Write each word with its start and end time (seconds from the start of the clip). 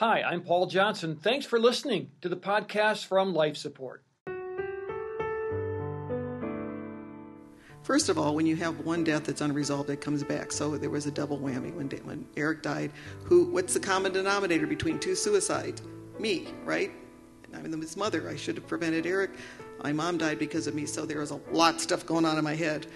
Hi, 0.00 0.22
I'm 0.22 0.40
Paul 0.40 0.64
Johnson. 0.64 1.14
Thanks 1.14 1.44
for 1.44 1.60
listening 1.60 2.10
to 2.22 2.30
the 2.30 2.36
podcast 2.38 3.04
from 3.04 3.34
Life 3.34 3.58
Support. 3.58 4.02
First 7.82 8.08
of 8.08 8.16
all, 8.16 8.34
when 8.34 8.46
you 8.46 8.56
have 8.56 8.80
one 8.80 9.04
death 9.04 9.24
that's 9.24 9.42
unresolved, 9.42 9.90
it 9.90 10.00
comes 10.00 10.24
back. 10.24 10.52
So 10.52 10.78
there 10.78 10.88
was 10.88 11.04
a 11.04 11.10
double 11.10 11.38
whammy 11.38 11.74
when, 11.74 11.90
when 12.06 12.24
Eric 12.34 12.62
died. 12.62 12.92
Who? 13.24 13.50
What's 13.52 13.74
the 13.74 13.80
common 13.80 14.14
denominator 14.14 14.66
between 14.66 14.98
two 14.98 15.14
suicides? 15.14 15.82
Me, 16.18 16.48
right? 16.64 16.90
I'm 17.52 17.78
his 17.82 17.94
mother. 17.94 18.26
I 18.26 18.36
should 18.36 18.56
have 18.56 18.66
prevented 18.66 19.04
Eric. 19.04 19.32
My 19.84 19.92
mom 19.92 20.16
died 20.16 20.38
because 20.38 20.66
of 20.66 20.74
me, 20.74 20.86
so 20.86 21.04
there 21.04 21.20
was 21.20 21.30
a 21.30 21.40
lot 21.52 21.74
of 21.74 21.80
stuff 21.82 22.06
going 22.06 22.24
on 22.24 22.38
in 22.38 22.44
my 22.44 22.54
head 22.54 22.86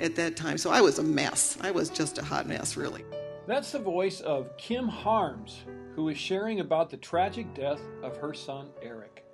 at 0.00 0.16
that 0.16 0.34
time. 0.34 0.56
So 0.56 0.70
I 0.70 0.80
was 0.80 0.98
a 0.98 1.04
mess. 1.04 1.58
I 1.60 1.72
was 1.72 1.90
just 1.90 2.16
a 2.16 2.24
hot 2.24 2.48
mess, 2.48 2.74
really. 2.74 3.04
That's 3.46 3.72
the 3.72 3.80
voice 3.80 4.22
of 4.22 4.56
Kim 4.56 4.88
Harms, 4.88 5.64
who 5.94 6.08
is 6.08 6.18
sharing 6.18 6.60
about 6.60 6.90
the 6.90 6.96
tragic 6.96 7.54
death 7.54 7.80
of 8.02 8.16
her 8.16 8.34
son 8.34 8.68
Eric. 8.82 9.24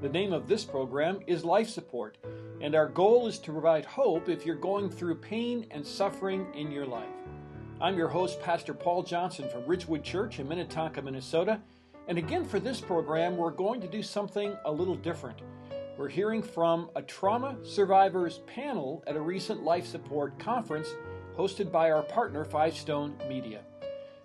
The 0.00 0.08
name 0.08 0.32
of 0.32 0.48
this 0.48 0.64
program 0.64 1.20
is 1.26 1.44
Life 1.44 1.68
Support, 1.68 2.16
and 2.62 2.74
our 2.74 2.88
goal 2.88 3.26
is 3.26 3.38
to 3.40 3.52
provide 3.52 3.84
hope 3.84 4.30
if 4.30 4.46
you're 4.46 4.54
going 4.54 4.88
through 4.88 5.16
pain 5.16 5.66
and 5.70 5.86
suffering 5.86 6.46
in 6.54 6.72
your 6.72 6.86
life. 6.86 7.04
I'm 7.82 7.98
your 7.98 8.08
host, 8.08 8.40
Pastor 8.40 8.72
Paul 8.72 9.02
Johnson 9.02 9.48
from 9.50 9.66
Ridgewood 9.66 10.02
Church 10.02 10.38
in 10.38 10.48
Minnetonka, 10.48 11.02
Minnesota. 11.02 11.60
And 12.08 12.16
again, 12.16 12.46
for 12.46 12.58
this 12.58 12.80
program, 12.80 13.36
we're 13.36 13.50
going 13.50 13.80
to 13.82 13.86
do 13.86 14.02
something 14.02 14.56
a 14.64 14.72
little 14.72 14.96
different. 14.96 15.42
We're 15.98 16.08
hearing 16.08 16.42
from 16.42 16.88
a 16.96 17.02
trauma 17.02 17.56
survivors 17.62 18.40
panel 18.46 19.04
at 19.06 19.16
a 19.16 19.20
recent 19.20 19.64
life 19.64 19.86
support 19.86 20.38
conference 20.38 20.88
hosted 21.36 21.70
by 21.70 21.90
our 21.90 22.02
partner, 22.02 22.44
Five 22.44 22.74
Stone 22.74 23.16
Media. 23.28 23.60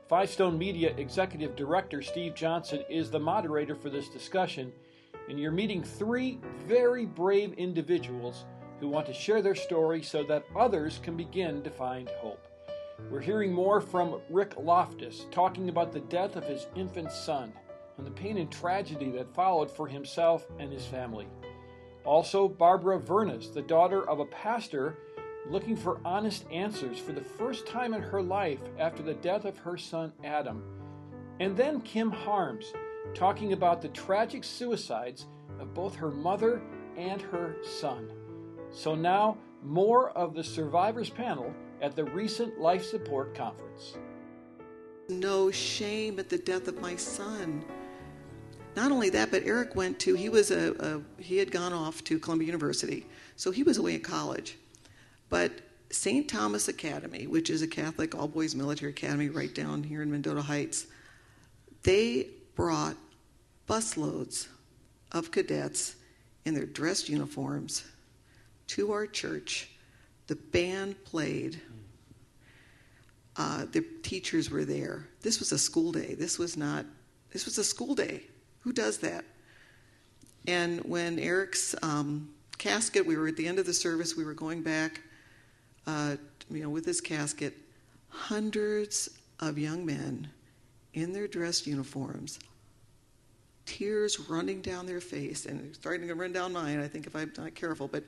Five 0.07 0.29
Stone 0.29 0.59
Media 0.59 0.93
Executive 0.97 1.55
Director 1.55 2.03
Steve 2.03 2.35
Johnson 2.35 2.83
is 2.87 3.09
the 3.09 3.19
moderator 3.19 3.73
for 3.73 3.89
this 3.89 4.07
discussion, 4.07 4.71
and 5.29 5.39
you're 5.39 5.51
meeting 5.51 5.81
three 5.81 6.39
very 6.67 7.07
brave 7.07 7.53
individuals 7.53 8.45
who 8.79 8.87
want 8.87 9.07
to 9.07 9.13
share 9.13 9.41
their 9.41 9.55
story 9.55 10.03
so 10.03 10.21
that 10.25 10.45
others 10.55 10.99
can 11.01 11.17
begin 11.17 11.63
to 11.63 11.71
find 11.71 12.07
hope. 12.19 12.45
We're 13.09 13.19
hearing 13.19 13.51
more 13.51 13.81
from 13.81 14.21
Rick 14.29 14.53
Loftus 14.59 15.25
talking 15.31 15.69
about 15.69 15.91
the 15.91 16.01
death 16.01 16.35
of 16.35 16.45
his 16.45 16.67
infant 16.75 17.11
son 17.11 17.51
and 17.97 18.05
the 18.05 18.11
pain 18.11 18.37
and 18.37 18.51
tragedy 18.51 19.09
that 19.09 19.33
followed 19.33 19.71
for 19.71 19.87
himself 19.87 20.45
and 20.59 20.71
his 20.71 20.85
family. 20.85 21.27
Also, 22.03 22.47
Barbara 22.47 22.99
Vernes, 22.99 23.49
the 23.49 23.63
daughter 23.63 24.07
of 24.07 24.19
a 24.19 24.25
pastor 24.25 24.99
looking 25.49 25.75
for 25.75 25.99
honest 26.03 26.45
answers 26.51 26.99
for 26.99 27.11
the 27.11 27.21
first 27.21 27.67
time 27.67 27.93
in 27.93 28.01
her 28.01 28.21
life 28.21 28.59
after 28.79 29.03
the 29.03 29.13
death 29.13 29.45
of 29.45 29.57
her 29.57 29.77
son 29.77 30.11
Adam. 30.23 30.63
And 31.39 31.55
then 31.55 31.81
Kim 31.81 32.11
Harms, 32.11 32.73
talking 33.13 33.53
about 33.53 33.81
the 33.81 33.89
tragic 33.89 34.43
suicides 34.43 35.27
of 35.59 35.73
both 35.73 35.95
her 35.95 36.11
mother 36.11 36.61
and 36.97 37.21
her 37.21 37.57
son. 37.63 38.09
So 38.71 38.95
now, 38.95 39.37
more 39.63 40.11
of 40.11 40.33
the 40.33 40.43
survivors 40.43 41.09
panel 41.09 41.53
at 41.81 41.95
the 41.95 42.05
recent 42.05 42.59
Life 42.59 42.85
Support 42.85 43.35
Conference. 43.35 43.97
No 45.09 45.51
shame 45.51 46.19
at 46.19 46.29
the 46.29 46.37
death 46.37 46.67
of 46.67 46.79
my 46.81 46.95
son. 46.95 47.63
Not 48.75 48.91
only 48.91 49.09
that, 49.11 49.31
but 49.31 49.43
Eric 49.45 49.75
went 49.75 49.99
to, 49.99 50.15
he 50.15 50.29
was 50.29 50.51
a, 50.51 50.73
a 50.79 51.21
he 51.21 51.37
had 51.37 51.51
gone 51.51 51.73
off 51.73 52.03
to 52.05 52.19
Columbia 52.19 52.47
University, 52.47 53.05
so 53.35 53.51
he 53.51 53.63
was 53.63 53.77
away 53.77 53.95
at 53.95 54.03
college. 54.03 54.57
But 55.35 55.51
St. 55.89 56.29
Thomas 56.29 56.69
Academy, 56.69 57.27
which 57.27 57.49
is 57.49 57.61
a 57.61 57.67
Catholic 57.67 58.15
all 58.15 58.29
boys 58.29 58.55
military 58.55 58.91
academy 58.91 59.27
right 59.27 59.53
down 59.53 59.83
here 59.83 60.01
in 60.01 60.09
Mendota 60.09 60.41
Heights, 60.41 60.87
they 61.83 62.27
brought 62.55 62.95
busloads 63.67 64.47
of 65.11 65.31
cadets 65.31 65.97
in 66.45 66.53
their 66.53 66.65
dress 66.65 67.09
uniforms 67.09 67.83
to 68.67 68.93
our 68.93 69.05
church. 69.05 69.71
The 70.27 70.37
band 70.37 71.03
played. 71.03 71.59
Uh, 73.35 73.65
the 73.73 73.85
teachers 74.03 74.49
were 74.49 74.63
there. 74.63 75.09
This 75.19 75.39
was 75.39 75.51
a 75.51 75.57
school 75.57 75.91
day. 75.91 76.13
This 76.13 76.39
was 76.39 76.55
not. 76.55 76.85
This 77.33 77.43
was 77.43 77.57
a 77.57 77.63
school 77.65 77.93
day. 77.93 78.23
Who 78.61 78.71
does 78.71 78.99
that? 78.99 79.25
And 80.47 80.79
when 80.85 81.19
Eric's 81.19 81.75
um, 81.83 82.29
casket, 82.57 83.05
we 83.05 83.17
were 83.17 83.27
at 83.27 83.35
the 83.35 83.45
end 83.45 83.59
of 83.59 83.65
the 83.65 83.73
service. 83.73 84.15
We 84.15 84.23
were 84.23 84.33
going 84.33 84.61
back 84.61 85.01
uh, 85.87 86.15
you 86.49 86.63
know, 86.63 86.69
with 86.69 86.85
his 86.85 87.01
casket, 87.01 87.53
hundreds 88.09 89.09
of 89.39 89.57
young 89.57 89.85
men 89.85 90.29
in 90.93 91.11
their 91.11 91.27
dress 91.27 91.67
uniforms, 91.67 92.39
tears 93.65 94.19
running 94.29 94.61
down 94.61 94.85
their 94.85 95.01
face, 95.01 95.45
and 95.45 95.75
starting 95.75 96.07
to 96.07 96.15
run 96.15 96.31
down 96.31 96.53
mine, 96.53 96.79
I 96.79 96.87
think, 96.87 97.07
if 97.07 97.15
I'm 97.15 97.31
not 97.37 97.55
careful. 97.55 97.87
But 97.87 98.03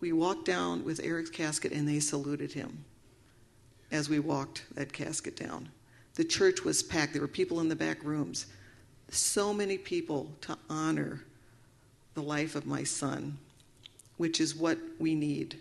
we 0.00 0.12
walked 0.12 0.46
down 0.46 0.84
with 0.84 1.00
Eric's 1.02 1.30
casket, 1.30 1.72
and 1.72 1.86
they 1.86 2.00
saluted 2.00 2.52
him 2.52 2.84
as 3.92 4.08
we 4.08 4.18
walked 4.18 4.64
that 4.74 4.92
casket 4.92 5.36
down. 5.36 5.68
The 6.14 6.24
church 6.24 6.64
was 6.64 6.82
packed. 6.82 7.12
There 7.12 7.22
were 7.22 7.28
people 7.28 7.60
in 7.60 7.68
the 7.68 7.76
back 7.76 8.02
rooms. 8.02 8.46
So 9.10 9.52
many 9.52 9.76
people 9.76 10.30
to 10.42 10.56
honor 10.68 11.24
the 12.14 12.22
life 12.22 12.54
of 12.54 12.66
my 12.66 12.84
son, 12.84 13.38
which 14.16 14.40
is 14.40 14.54
what 14.54 14.78
we 14.98 15.14
need 15.14 15.58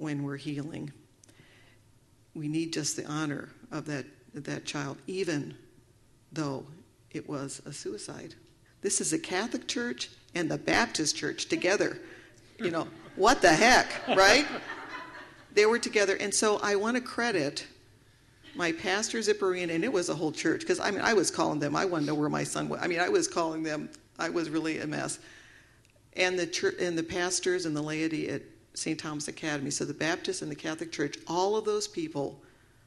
when 0.00 0.22
we're 0.22 0.36
healing. 0.36 0.90
We 2.34 2.48
need 2.48 2.72
just 2.72 2.96
the 2.96 3.04
honor 3.04 3.50
of 3.70 3.84
that, 3.86 4.06
that 4.34 4.64
child, 4.64 4.96
even 5.06 5.54
though 6.32 6.64
it 7.10 7.28
was 7.28 7.60
a 7.66 7.72
suicide. 7.72 8.34
This 8.80 9.00
is 9.00 9.12
a 9.12 9.18
Catholic 9.18 9.68
church 9.68 10.08
and 10.34 10.50
the 10.50 10.56
Baptist 10.56 11.16
church 11.16 11.46
together. 11.46 11.98
You 12.58 12.70
know, 12.70 12.88
what 13.16 13.42
the 13.42 13.52
heck, 13.52 13.88
right? 14.08 14.46
They 15.52 15.66
were 15.66 15.78
together. 15.78 16.16
And 16.18 16.32
so 16.32 16.58
I 16.62 16.76
want 16.76 16.96
to 16.96 17.02
credit 17.02 17.66
my 18.54 18.72
pastors 18.72 19.28
at 19.28 19.40
and 19.40 19.84
it 19.84 19.92
was 19.92 20.08
a 20.08 20.14
whole 20.14 20.32
church, 20.32 20.60
because 20.60 20.80
I 20.80 20.90
mean, 20.90 21.02
I 21.02 21.12
was 21.12 21.30
calling 21.30 21.58
them, 21.58 21.76
I 21.76 21.84
wanted 21.84 22.06
to 22.06 22.12
know 22.12 22.14
where 22.14 22.30
my 22.30 22.44
son 22.44 22.68
was. 22.68 22.80
I 22.82 22.86
mean, 22.86 23.00
I 23.00 23.08
was 23.08 23.28
calling 23.28 23.62
them, 23.62 23.90
I 24.18 24.30
was 24.30 24.48
really 24.48 24.78
a 24.78 24.86
mess. 24.86 25.18
And 26.16 26.38
the, 26.38 26.46
church, 26.46 26.76
and 26.80 26.96
the 26.96 27.02
pastors 27.02 27.66
and 27.66 27.76
the 27.76 27.82
laity 27.82 28.28
at 28.28 28.42
St. 28.74 28.98
Thomas 28.98 29.28
Academy. 29.28 29.70
So 29.70 29.84
the 29.84 29.94
Baptist 29.94 30.42
and 30.42 30.50
the 30.50 30.56
Catholic 30.56 30.92
Church, 30.92 31.16
all 31.26 31.56
of 31.56 31.64
those 31.64 31.88
people 31.88 32.40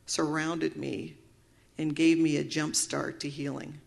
surrounded 0.05 0.75
me 0.75 1.15
and 1.77 1.95
gave 1.95 2.19
me 2.19 2.37
a 2.37 2.43
jump 2.43 2.75
start 2.75 3.19
to 3.21 3.29
healing. 3.29 3.79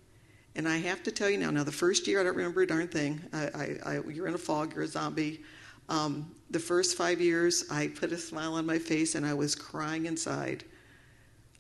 And 0.55 0.67
I 0.67 0.79
have 0.79 1.03
to 1.03 1.13
tell 1.13 1.29
you 1.29 1.39
now, 1.39 1.51
now 1.51 1.65
the 1.65 1.73
first 1.73 2.07
year 2.07 2.21
I 2.21 2.25
don't 2.25 2.37
remember 2.37 2.63
a 2.63 2.67
darn 2.67 2.89
thing. 2.89 3.21
I, 3.33 3.47
I, 3.47 3.79
I 3.85 3.93
you're 4.09 4.27
in 4.27 4.35
a 4.35 4.39
fog, 4.39 4.75
you're 4.75 4.85
a 4.85 4.89
zombie. 4.89 5.43
Um, 5.89 6.31
the 6.51 6.59
first 6.59 6.97
five 6.97 7.21
years, 7.21 7.65
I 7.71 7.89
put 7.89 8.13
a 8.13 8.17
smile 8.17 8.55
on 8.55 8.67
my 8.67 8.79
face 8.79 9.15
and 9.15 9.27
I 9.27 9.35
was 9.35 9.55
crying 9.55 10.07
inside. 10.07 10.65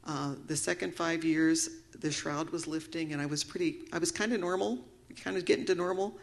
Uh, 0.04 0.34
the 0.46 0.56
second 0.56 0.94
five 0.94 1.24
years, 1.24 1.68
the 2.00 2.10
shroud 2.10 2.50
was 2.50 2.66
lifting 2.66 3.12
and 3.12 3.20
I 3.20 3.26
was 3.26 3.44
pretty, 3.44 3.82
I 3.92 3.98
was 3.98 4.10
kind 4.10 4.32
of 4.32 4.40
normal, 4.40 4.78
kind 5.22 5.36
of 5.36 5.44
getting 5.44 5.66
to 5.66 5.74
normal. 5.74 6.16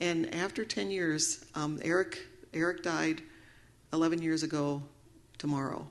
And 0.00 0.34
after 0.34 0.64
10 0.64 0.90
years, 0.90 1.44
um, 1.54 1.78
Eric, 1.82 2.26
Eric 2.52 2.82
died 2.82 3.22
11 3.92 4.22
years 4.22 4.42
ago 4.42 4.82
tomorrow. 5.38 5.86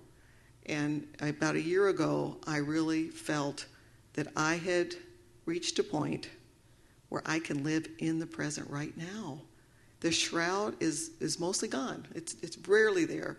And 0.68 1.08
about 1.22 1.56
a 1.56 1.62
year 1.62 1.90
ago, 1.90 2.38
I 2.48 2.58
really 2.58 3.08
felt 3.10 3.66
that 4.14 4.28
I 4.36 4.56
had 4.56 4.96
reached 5.46 5.78
a 5.80 5.84
point 5.84 6.30
where 7.10 7.22
I 7.26 7.40
can 7.40 7.64
live 7.64 7.88
in 8.00 8.20
the 8.20 8.26
present 8.26 8.70
right 8.70 8.96
now. 8.98 9.40
The 10.00 10.12
shroud 10.12 10.76
is, 10.82 11.12
is 11.20 11.40
mostly 11.40 11.68
gone, 11.68 12.08
it's, 12.16 12.36
it's 12.42 12.58
rarely 12.68 13.06
there. 13.06 13.38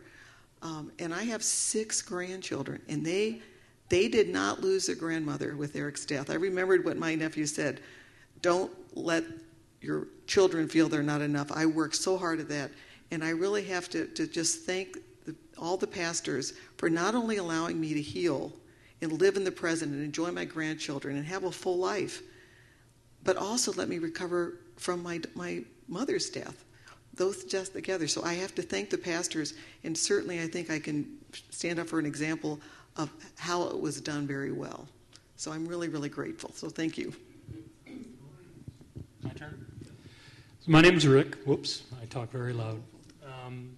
Um, 0.62 0.91
and 0.99 1.12
I 1.12 1.25
have 1.25 1.45
six 1.45 2.00
grandchildren, 2.00 2.81
and 2.89 3.05
they, 3.05 3.43
they 3.89 4.09
did 4.09 4.31
not 4.31 4.62
lose 4.62 4.87
their 4.87 4.97
grandmother 4.97 5.55
with 5.55 5.77
Eric's 5.77 6.06
death. 6.06 6.31
I 6.31 6.34
remembered 6.34 6.84
what 6.84 6.97
my 6.97 7.15
nephew 7.15 7.47
said 7.47 7.81
don't 8.43 8.72
let 8.95 9.25
your 9.80 10.09
children 10.27 10.69
feel 10.69 10.89
they're 10.89 11.03
not 11.03 11.22
enough. 11.22 11.51
I 11.53 11.66
worked 11.66 11.97
so 11.97 12.16
hard 12.19 12.41
at 12.41 12.48
that. 12.48 12.71
And 13.10 13.22
I 13.22 13.30
really 13.30 13.64
have 13.64 13.88
to, 13.91 14.06
to 14.06 14.26
just 14.26 14.64
thank 14.64 14.98
the, 15.24 15.34
all 15.58 15.76
the 15.76 15.86
pastors 15.86 16.54
for 16.76 16.91
not 16.91 17.14
only 17.14 17.36
allowing 17.36 17.80
me 17.80 17.94
to 17.94 18.03
heal 18.03 18.53
and 19.03 19.12
live 19.12 19.36
in 19.36 19.44
the 19.44 19.53
present 19.53 19.92
and 19.92 20.03
enjoy 20.03 20.30
my 20.30 20.44
grandchildren 20.44 21.16
and 21.16 21.26
have 21.26 21.44
a 21.44 21.53
full 21.53 21.78
life, 21.78 22.22
but 23.22 23.36
also 23.36 23.72
let 23.72 23.88
me 23.88 23.98
recover 23.98 24.60
from 24.76 25.03
my, 25.03 25.20
my 25.34 25.62
mother's 25.88 26.30
death. 26.30 26.64
Those 27.14 27.44
deaths 27.44 27.70
together. 27.70 28.08
So 28.08 28.22
I 28.24 28.34
have 28.34 28.54
to 28.56 28.62
thank 28.62 28.91
the 28.91 28.98
pastors, 28.98 29.54
and 29.84 29.97
certainly 29.97 30.42
I 30.42 30.47
think 30.47 30.70
I 30.70 30.78
can 30.78 31.18
stand 31.50 31.78
up 31.78 31.88
for 31.88 31.98
an 31.98 32.06
example 32.06 32.60
of 32.97 33.10
how 33.36 33.64
it 33.68 33.80
was 33.80 34.00
done 34.00 34.26
very 34.26 34.53
well. 34.53 34.86
So 35.36 35.53
I'm 35.53 35.66
really, 35.66 35.88
really 35.88 36.08
grateful. 36.08 36.53
So 36.53 36.68
thank 36.68 36.97
you. 36.98 37.12
My 39.22 39.30
turn. 39.30 39.66
My 40.66 40.80
name 40.80 40.97
is 40.97 41.06
Rick. 41.06 41.36
Whoops, 41.44 41.84
I 42.03 42.06
talk 42.06 42.30
very 42.30 42.53
loud. 42.53 42.82
Um, 43.47 43.77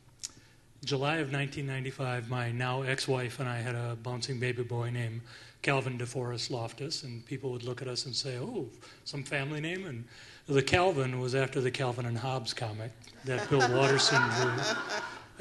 July 0.84 1.16
of 1.16 1.32
1995, 1.32 2.30
my 2.30 2.52
now 2.52 2.82
ex 2.82 3.06
wife 3.06 3.40
and 3.40 3.48
I 3.48 3.58
had 3.58 3.74
a 3.74 3.98
bouncing 4.02 4.38
baby 4.38 4.62
boy 4.62 4.90
named 4.90 5.20
Calvin 5.60 5.98
DeForest 5.98 6.50
Loftus, 6.50 7.02
and 7.02 7.26
people 7.26 7.50
would 7.50 7.64
look 7.64 7.82
at 7.82 7.88
us 7.88 8.06
and 8.06 8.14
say, 8.14 8.38
"Oh, 8.38 8.68
some 9.04 9.24
family 9.24 9.60
name." 9.60 9.86
And 9.86 10.04
the 10.46 10.62
Calvin 10.62 11.20
was 11.20 11.34
after 11.34 11.60
the 11.60 11.70
Calvin 11.70 12.06
and 12.06 12.16
Hobbes 12.16 12.54
comic 12.54 12.92
that 13.24 13.50
Bill 13.50 13.58
Watterson 13.76 14.22
drew, 14.40 14.52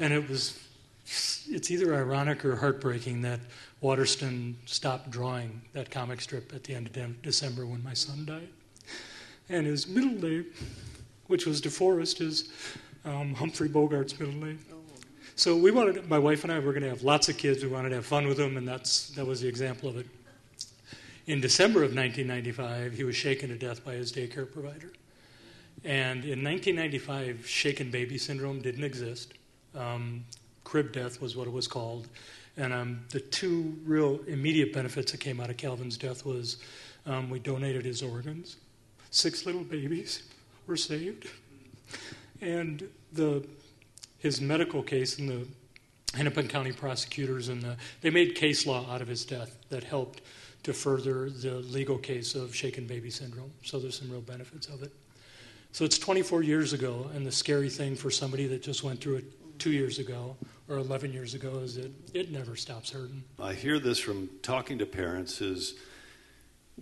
and 0.00 0.12
it 0.12 0.28
was. 0.28 0.58
It's 1.50 1.70
either 1.70 1.94
ironic 1.94 2.44
or 2.44 2.56
heartbreaking 2.56 3.22
that 3.22 3.40
Watterson 3.80 4.58
stopped 4.66 5.10
drawing 5.10 5.62
that 5.72 5.90
comic 5.90 6.20
strip 6.20 6.52
at 6.54 6.64
the 6.64 6.74
end 6.74 6.94
of 6.94 7.22
December 7.22 7.64
when 7.64 7.82
my 7.82 7.94
son 7.94 8.26
died, 8.26 8.48
and 9.48 9.64
his 9.64 9.86
middle 9.86 10.10
name, 10.10 10.44
which 11.28 11.46
was 11.46 11.62
DeForest, 11.62 12.20
is 12.20 12.52
um, 13.08 13.34
Humphrey 13.34 13.68
Bogart's 13.68 14.18
middle 14.18 14.34
name. 14.34 14.58
So 15.34 15.56
we 15.56 15.70
wanted, 15.70 16.08
my 16.08 16.18
wife 16.18 16.42
and 16.42 16.52
I 16.52 16.58
were 16.58 16.72
going 16.72 16.82
to 16.82 16.88
have 16.88 17.02
lots 17.02 17.28
of 17.28 17.38
kids. 17.38 17.62
We 17.62 17.70
wanted 17.70 17.90
to 17.90 17.96
have 17.96 18.06
fun 18.06 18.26
with 18.26 18.36
them, 18.36 18.56
and 18.56 18.66
that's 18.66 19.10
that 19.10 19.26
was 19.26 19.40
the 19.40 19.48
example 19.48 19.88
of 19.88 19.96
it. 19.96 20.06
In 21.26 21.40
December 21.40 21.80
of 21.80 21.94
1995, 21.94 22.92
he 22.92 23.04
was 23.04 23.14
shaken 23.14 23.50
to 23.50 23.56
death 23.56 23.84
by 23.84 23.94
his 23.94 24.12
daycare 24.12 24.50
provider. 24.50 24.92
And 25.84 26.24
in 26.24 26.42
1995, 26.42 27.46
shaken 27.46 27.90
baby 27.90 28.18
syndrome 28.18 28.60
didn't 28.60 28.84
exist. 28.84 29.34
Um, 29.74 30.24
crib 30.64 30.92
death 30.92 31.20
was 31.20 31.36
what 31.36 31.46
it 31.46 31.52
was 31.52 31.68
called. 31.68 32.08
And 32.56 32.72
um, 32.72 33.00
the 33.10 33.20
two 33.20 33.76
real 33.84 34.20
immediate 34.26 34.72
benefits 34.72 35.12
that 35.12 35.20
came 35.20 35.38
out 35.38 35.50
of 35.50 35.56
Calvin's 35.56 35.96
death 35.96 36.26
was 36.26 36.56
um, 37.06 37.30
we 37.30 37.38
donated 37.38 37.84
his 37.84 38.02
organs. 38.02 38.56
Six 39.10 39.46
little 39.46 39.62
babies 39.62 40.24
were 40.66 40.76
saved. 40.76 41.28
And 42.40 42.88
the 43.12 43.44
his 44.18 44.40
medical 44.40 44.82
case 44.82 45.18
and 45.18 45.28
the 45.28 45.46
Hennepin 46.14 46.48
County 46.48 46.72
prosecutors 46.72 47.48
and 47.48 47.62
the, 47.62 47.76
they 48.00 48.10
made 48.10 48.34
case 48.34 48.66
law 48.66 48.84
out 48.92 49.00
of 49.00 49.08
his 49.08 49.24
death 49.24 49.56
that 49.70 49.84
helped 49.84 50.22
to 50.64 50.72
further 50.72 51.30
the 51.30 51.54
legal 51.54 51.98
case 51.98 52.34
of 52.34 52.54
shaken 52.54 52.86
baby 52.86 53.10
syndrome. 53.10 53.52
So 53.62 53.78
there's 53.78 53.98
some 53.98 54.10
real 54.10 54.20
benefits 54.20 54.66
of 54.66 54.82
it. 54.82 54.92
So 55.72 55.84
it's 55.84 55.98
24 55.98 56.42
years 56.42 56.72
ago, 56.72 57.10
and 57.14 57.24
the 57.24 57.30
scary 57.30 57.68
thing 57.68 57.94
for 57.94 58.10
somebody 58.10 58.46
that 58.48 58.62
just 58.62 58.82
went 58.82 59.00
through 59.00 59.16
it 59.16 59.58
two 59.58 59.70
years 59.70 59.98
ago 59.98 60.36
or 60.68 60.76
11 60.78 61.12
years 61.12 61.34
ago 61.34 61.58
is 61.58 61.76
that 61.76 61.92
it 62.14 62.30
never 62.32 62.56
stops 62.56 62.90
hurting. 62.90 63.22
I 63.38 63.54
hear 63.54 63.78
this 63.78 63.98
from 63.98 64.30
talking 64.42 64.78
to 64.78 64.86
parents 64.86 65.40
is 65.40 65.74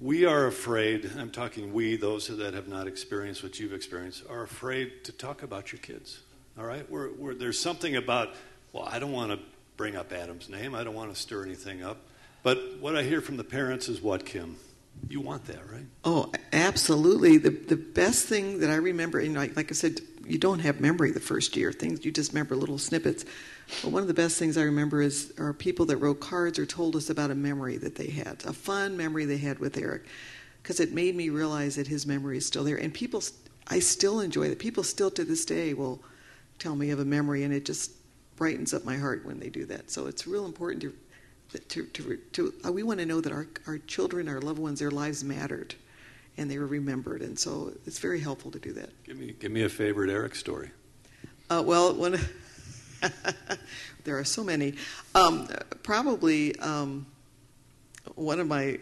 we 0.01 0.25
are 0.25 0.47
afraid, 0.47 1.11
I'm 1.19 1.31
talking 1.31 1.73
we, 1.73 1.97
those 1.97 2.29
that 2.29 2.55
have 2.55 2.69
not 2.69 2.87
experienced 2.87 3.43
what 3.43 3.59
you've 3.59 3.73
experienced, 3.73 4.25
are 4.29 4.43
afraid 4.43 5.05
to 5.05 5.13
talk 5.13 5.43
about 5.43 5.73
your 5.73 5.81
kids. 5.81 6.21
All 6.59 6.65
right? 6.65 6.89
We're, 6.91 7.13
we're, 7.13 7.35
there's 7.35 7.59
something 7.59 7.97
about, 7.97 8.35
well, 8.73 8.85
I 8.91 8.99
don't 8.99 9.13
want 9.13 9.33
to 9.33 9.39
bring 9.77 9.97
up 9.97 10.13
Adam's 10.13 10.49
name. 10.49 10.75
I 10.75 10.85
don't 10.85 10.95
want 10.95 11.15
to 11.15 11.21
stir 11.21 11.45
anything 11.45 11.83
up. 11.83 11.99
But 12.43 12.79
what 12.81 12.97
I 12.97 13.03
hear 13.03 13.21
from 13.21 13.37
the 13.37 13.45
parents 13.45 13.89
is 13.89 14.01
what, 14.01 14.25
Kim? 14.25 14.57
You 15.09 15.21
want 15.21 15.45
that, 15.47 15.61
right? 15.71 15.87
Oh, 16.05 16.33
absolutely. 16.53 17.39
The 17.39 17.51
the 17.51 17.77
best 17.77 18.27
thing 18.27 18.61
that 18.61 18.71
I 18.71 18.77
remember, 18.77 19.19
and 19.19 19.35
like, 19.35 19.57
like 19.57 19.71
I 19.71 19.75
said, 19.75 20.01
you 20.27 20.39
don't 20.39 20.59
have 20.61 20.81
memory 20.81 21.11
the 21.11 21.21
first 21.21 21.57
year. 21.57 21.73
Things 21.73 22.05
you 22.05 22.13
just 22.13 22.33
remember 22.33 22.57
little 22.57 22.79
snippets. 22.79 23.25
But 23.83 23.93
one 23.93 24.03
of 24.03 24.09
the 24.09 24.15
best 24.15 24.39
things 24.39 24.57
I 24.57 24.63
remember 24.63 25.03
is 25.03 25.33
are 25.39 25.53
people 25.53 25.87
that 25.87 25.97
wrote 25.97 26.21
cards 26.21 26.59
or 26.59 26.67
told 26.67 26.97
us 26.97 27.11
about 27.11 27.31
a 27.31 27.35
memory 27.35 27.77
that 27.79 27.97
they 27.97 28.09
had, 28.09 28.43
a 28.47 28.53
fun 28.53 28.97
memory 28.97 29.25
they 29.25 29.39
had 29.39 29.59
with 29.59 29.77
Eric, 29.77 30.07
because 30.63 30.81
it 30.81 30.93
made 30.93 31.17
me 31.17 31.29
realize 31.29 31.77
that 31.77 31.87
his 31.87 32.07
memory 32.07 32.39
is 32.39 32.47
still 32.47 32.65
there. 32.65 32.77
And 32.77 32.93
people, 32.93 33.23
I 33.69 33.79
still 33.81 34.21
enjoy 34.21 34.49
it. 34.49 34.59
People 34.59 34.83
still 34.83 35.11
to 35.13 35.25
this 35.25 35.45
day 35.45 35.75
will 35.75 36.03
tell 36.59 36.77
me 36.77 36.91
of 36.91 37.01
a 37.01 37.05
memory, 37.05 37.43
and 37.45 37.53
it 37.53 37.65
just 37.65 37.93
brightens 38.37 38.75
up 38.75 38.85
my 38.85 38.97
heart 38.97 39.25
when 39.25 39.41
they 39.41 39.49
do 39.49 39.65
that. 39.67 39.91
So 39.91 40.07
it's 40.07 40.27
real 40.27 40.47
important 40.47 40.83
to 40.83 40.95
to, 41.69 41.85
to, 41.85 42.17
to 42.33 42.53
uh, 42.67 42.73
we 42.73 42.83
want 42.83 43.01
to 43.01 43.07
know 43.07 43.21
that 43.21 43.33
our, 43.33 43.47
our 43.67 43.79
children, 43.79 44.29
our 44.29 44.41
loved 44.41 44.59
ones, 44.59 44.81
their 44.81 44.91
lives 44.91 45.23
mattered 45.23 45.75
and 46.39 46.51
they 46.51 46.59
were 46.59 46.67
remembered. 46.67 47.23
And 47.23 47.39
so 47.39 47.73
it's 47.87 47.99
very 47.99 48.21
helpful 48.21 48.51
to 48.51 48.59
do 48.59 48.73
that. 48.73 48.91
Give 49.05 49.17
me, 49.17 49.35
give 49.39 49.53
me 49.53 49.63
a 49.63 49.69
favorite 49.69 50.11
Eric 50.11 50.35
story. 50.35 50.71
Uh, 51.49 51.63
well, 51.65 51.95
one, 51.95 52.19
there 54.05 54.19
are 54.19 54.25
so 54.25 54.43
many. 54.43 54.75
Um, 55.15 55.49
probably 55.83 56.59
um, 56.59 57.07
one 58.15 58.41
of 58.41 58.49
my 58.49 58.79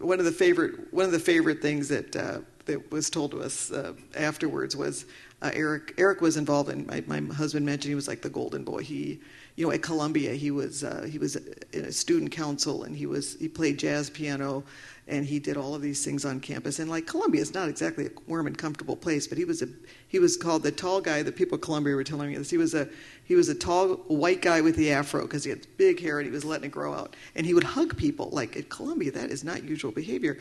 one 0.00 0.18
of 0.18 0.24
the 0.24 0.32
favorite 0.32 0.92
one 0.92 1.04
of 1.04 1.12
the 1.12 1.18
favorite 1.18 1.60
things 1.60 1.88
that 1.88 2.16
uh, 2.16 2.38
that 2.66 2.90
was 2.90 3.10
told 3.10 3.32
to 3.32 3.42
us 3.42 3.70
uh, 3.70 3.92
afterwards 4.16 4.76
was 4.76 5.04
uh, 5.42 5.50
Eric. 5.52 5.94
Eric 5.98 6.20
was 6.20 6.36
involved 6.36 6.70
in. 6.70 6.86
My, 6.86 7.02
my, 7.06 7.20
husband 7.34 7.66
mentioned 7.66 7.90
he 7.90 7.94
was 7.94 8.08
like 8.08 8.22
the 8.22 8.30
golden 8.30 8.64
boy. 8.64 8.82
He, 8.82 9.20
you 9.56 9.66
know, 9.66 9.72
at 9.72 9.82
Columbia, 9.82 10.32
he 10.32 10.50
was 10.50 10.82
uh, 10.82 11.06
he 11.10 11.18
was 11.18 11.36
in 11.36 11.84
a 11.84 11.92
student 11.92 12.30
council 12.30 12.84
and 12.84 12.96
he 12.96 13.06
was 13.06 13.36
he 13.38 13.48
played 13.48 13.78
jazz 13.78 14.08
piano, 14.08 14.64
and 15.08 15.26
he 15.26 15.38
did 15.38 15.58
all 15.58 15.74
of 15.74 15.82
these 15.82 16.02
things 16.04 16.24
on 16.24 16.40
campus. 16.40 16.78
And 16.78 16.88
like 16.88 17.06
Columbia 17.06 17.42
is 17.42 17.52
not 17.52 17.68
exactly 17.68 18.06
a 18.06 18.10
warm 18.26 18.46
and 18.46 18.56
comfortable 18.56 18.96
place, 18.96 19.26
but 19.26 19.36
he 19.36 19.44
was 19.44 19.60
a 19.60 19.68
he 20.08 20.18
was 20.18 20.38
called 20.38 20.62
the 20.62 20.72
tall 20.72 21.02
guy. 21.02 21.22
The 21.22 21.32
people 21.32 21.56
at 21.56 21.62
Columbia 21.62 21.94
were 21.94 22.04
telling 22.04 22.30
me 22.30 22.36
this. 22.36 22.48
He 22.48 22.56
was 22.56 22.72
a 22.72 22.88
he 23.24 23.34
was 23.34 23.50
a 23.50 23.54
tall 23.54 23.96
white 24.08 24.40
guy 24.40 24.62
with 24.62 24.76
the 24.76 24.90
afro 24.90 25.22
because 25.22 25.44
he 25.44 25.50
had 25.50 25.66
big 25.76 26.00
hair 26.00 26.18
and 26.18 26.26
he 26.26 26.32
was 26.32 26.46
letting 26.46 26.66
it 26.66 26.72
grow 26.72 26.94
out. 26.94 27.14
And 27.34 27.44
he 27.44 27.52
would 27.52 27.64
hug 27.64 27.96
people. 27.96 28.30
Like 28.32 28.56
at 28.56 28.70
Columbia, 28.70 29.12
that 29.12 29.30
is 29.30 29.44
not 29.44 29.64
usual 29.64 29.92
behavior. 29.92 30.38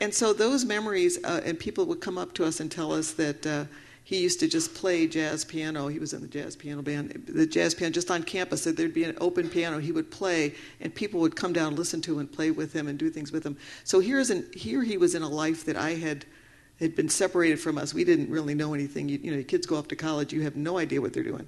And 0.00 0.12
so 0.12 0.32
those 0.32 0.64
memories, 0.64 1.22
uh, 1.24 1.42
and 1.44 1.58
people 1.58 1.84
would 1.86 2.00
come 2.00 2.18
up 2.18 2.32
to 2.34 2.44
us 2.44 2.58
and 2.58 2.70
tell 2.70 2.92
us 2.92 3.12
that. 3.12 3.46
Uh, 3.46 3.64
he 4.04 4.18
used 4.18 4.40
to 4.40 4.48
just 4.48 4.74
play 4.74 5.06
jazz 5.06 5.44
piano. 5.44 5.88
He 5.88 5.98
was 5.98 6.12
in 6.12 6.20
the 6.20 6.28
jazz 6.28 6.56
piano 6.56 6.82
band, 6.82 7.24
the 7.28 7.46
jazz 7.46 7.74
piano 7.74 7.92
just 7.92 8.10
on 8.10 8.22
campus. 8.22 8.64
There'd 8.64 8.94
be 8.94 9.04
an 9.04 9.16
open 9.20 9.48
piano. 9.48 9.78
He 9.78 9.92
would 9.92 10.10
play, 10.10 10.54
and 10.80 10.94
people 10.94 11.20
would 11.20 11.36
come 11.36 11.52
down 11.52 11.68
and 11.68 11.78
listen 11.78 12.00
to 12.02 12.18
and 12.18 12.30
play 12.30 12.50
with 12.50 12.72
him 12.72 12.88
and 12.88 12.98
do 12.98 13.10
things 13.10 13.30
with 13.30 13.44
him. 13.44 13.56
So 13.84 14.00
here's 14.00 14.30
an, 14.30 14.46
here 14.54 14.82
he 14.82 14.96
was 14.96 15.14
in 15.14 15.22
a 15.22 15.28
life 15.28 15.64
that 15.66 15.76
I 15.76 15.90
had 15.90 16.24
had 16.80 16.96
been 16.96 17.10
separated 17.10 17.60
from 17.60 17.76
us. 17.76 17.92
We 17.92 18.04
didn't 18.04 18.30
really 18.30 18.54
know 18.54 18.72
anything. 18.72 19.08
You, 19.08 19.18
you 19.22 19.36
know, 19.36 19.42
kids 19.42 19.66
go 19.66 19.76
off 19.76 19.88
to 19.88 19.96
college, 19.96 20.32
you 20.32 20.40
have 20.42 20.56
no 20.56 20.78
idea 20.78 21.00
what 21.00 21.12
they're 21.12 21.22
doing. 21.22 21.46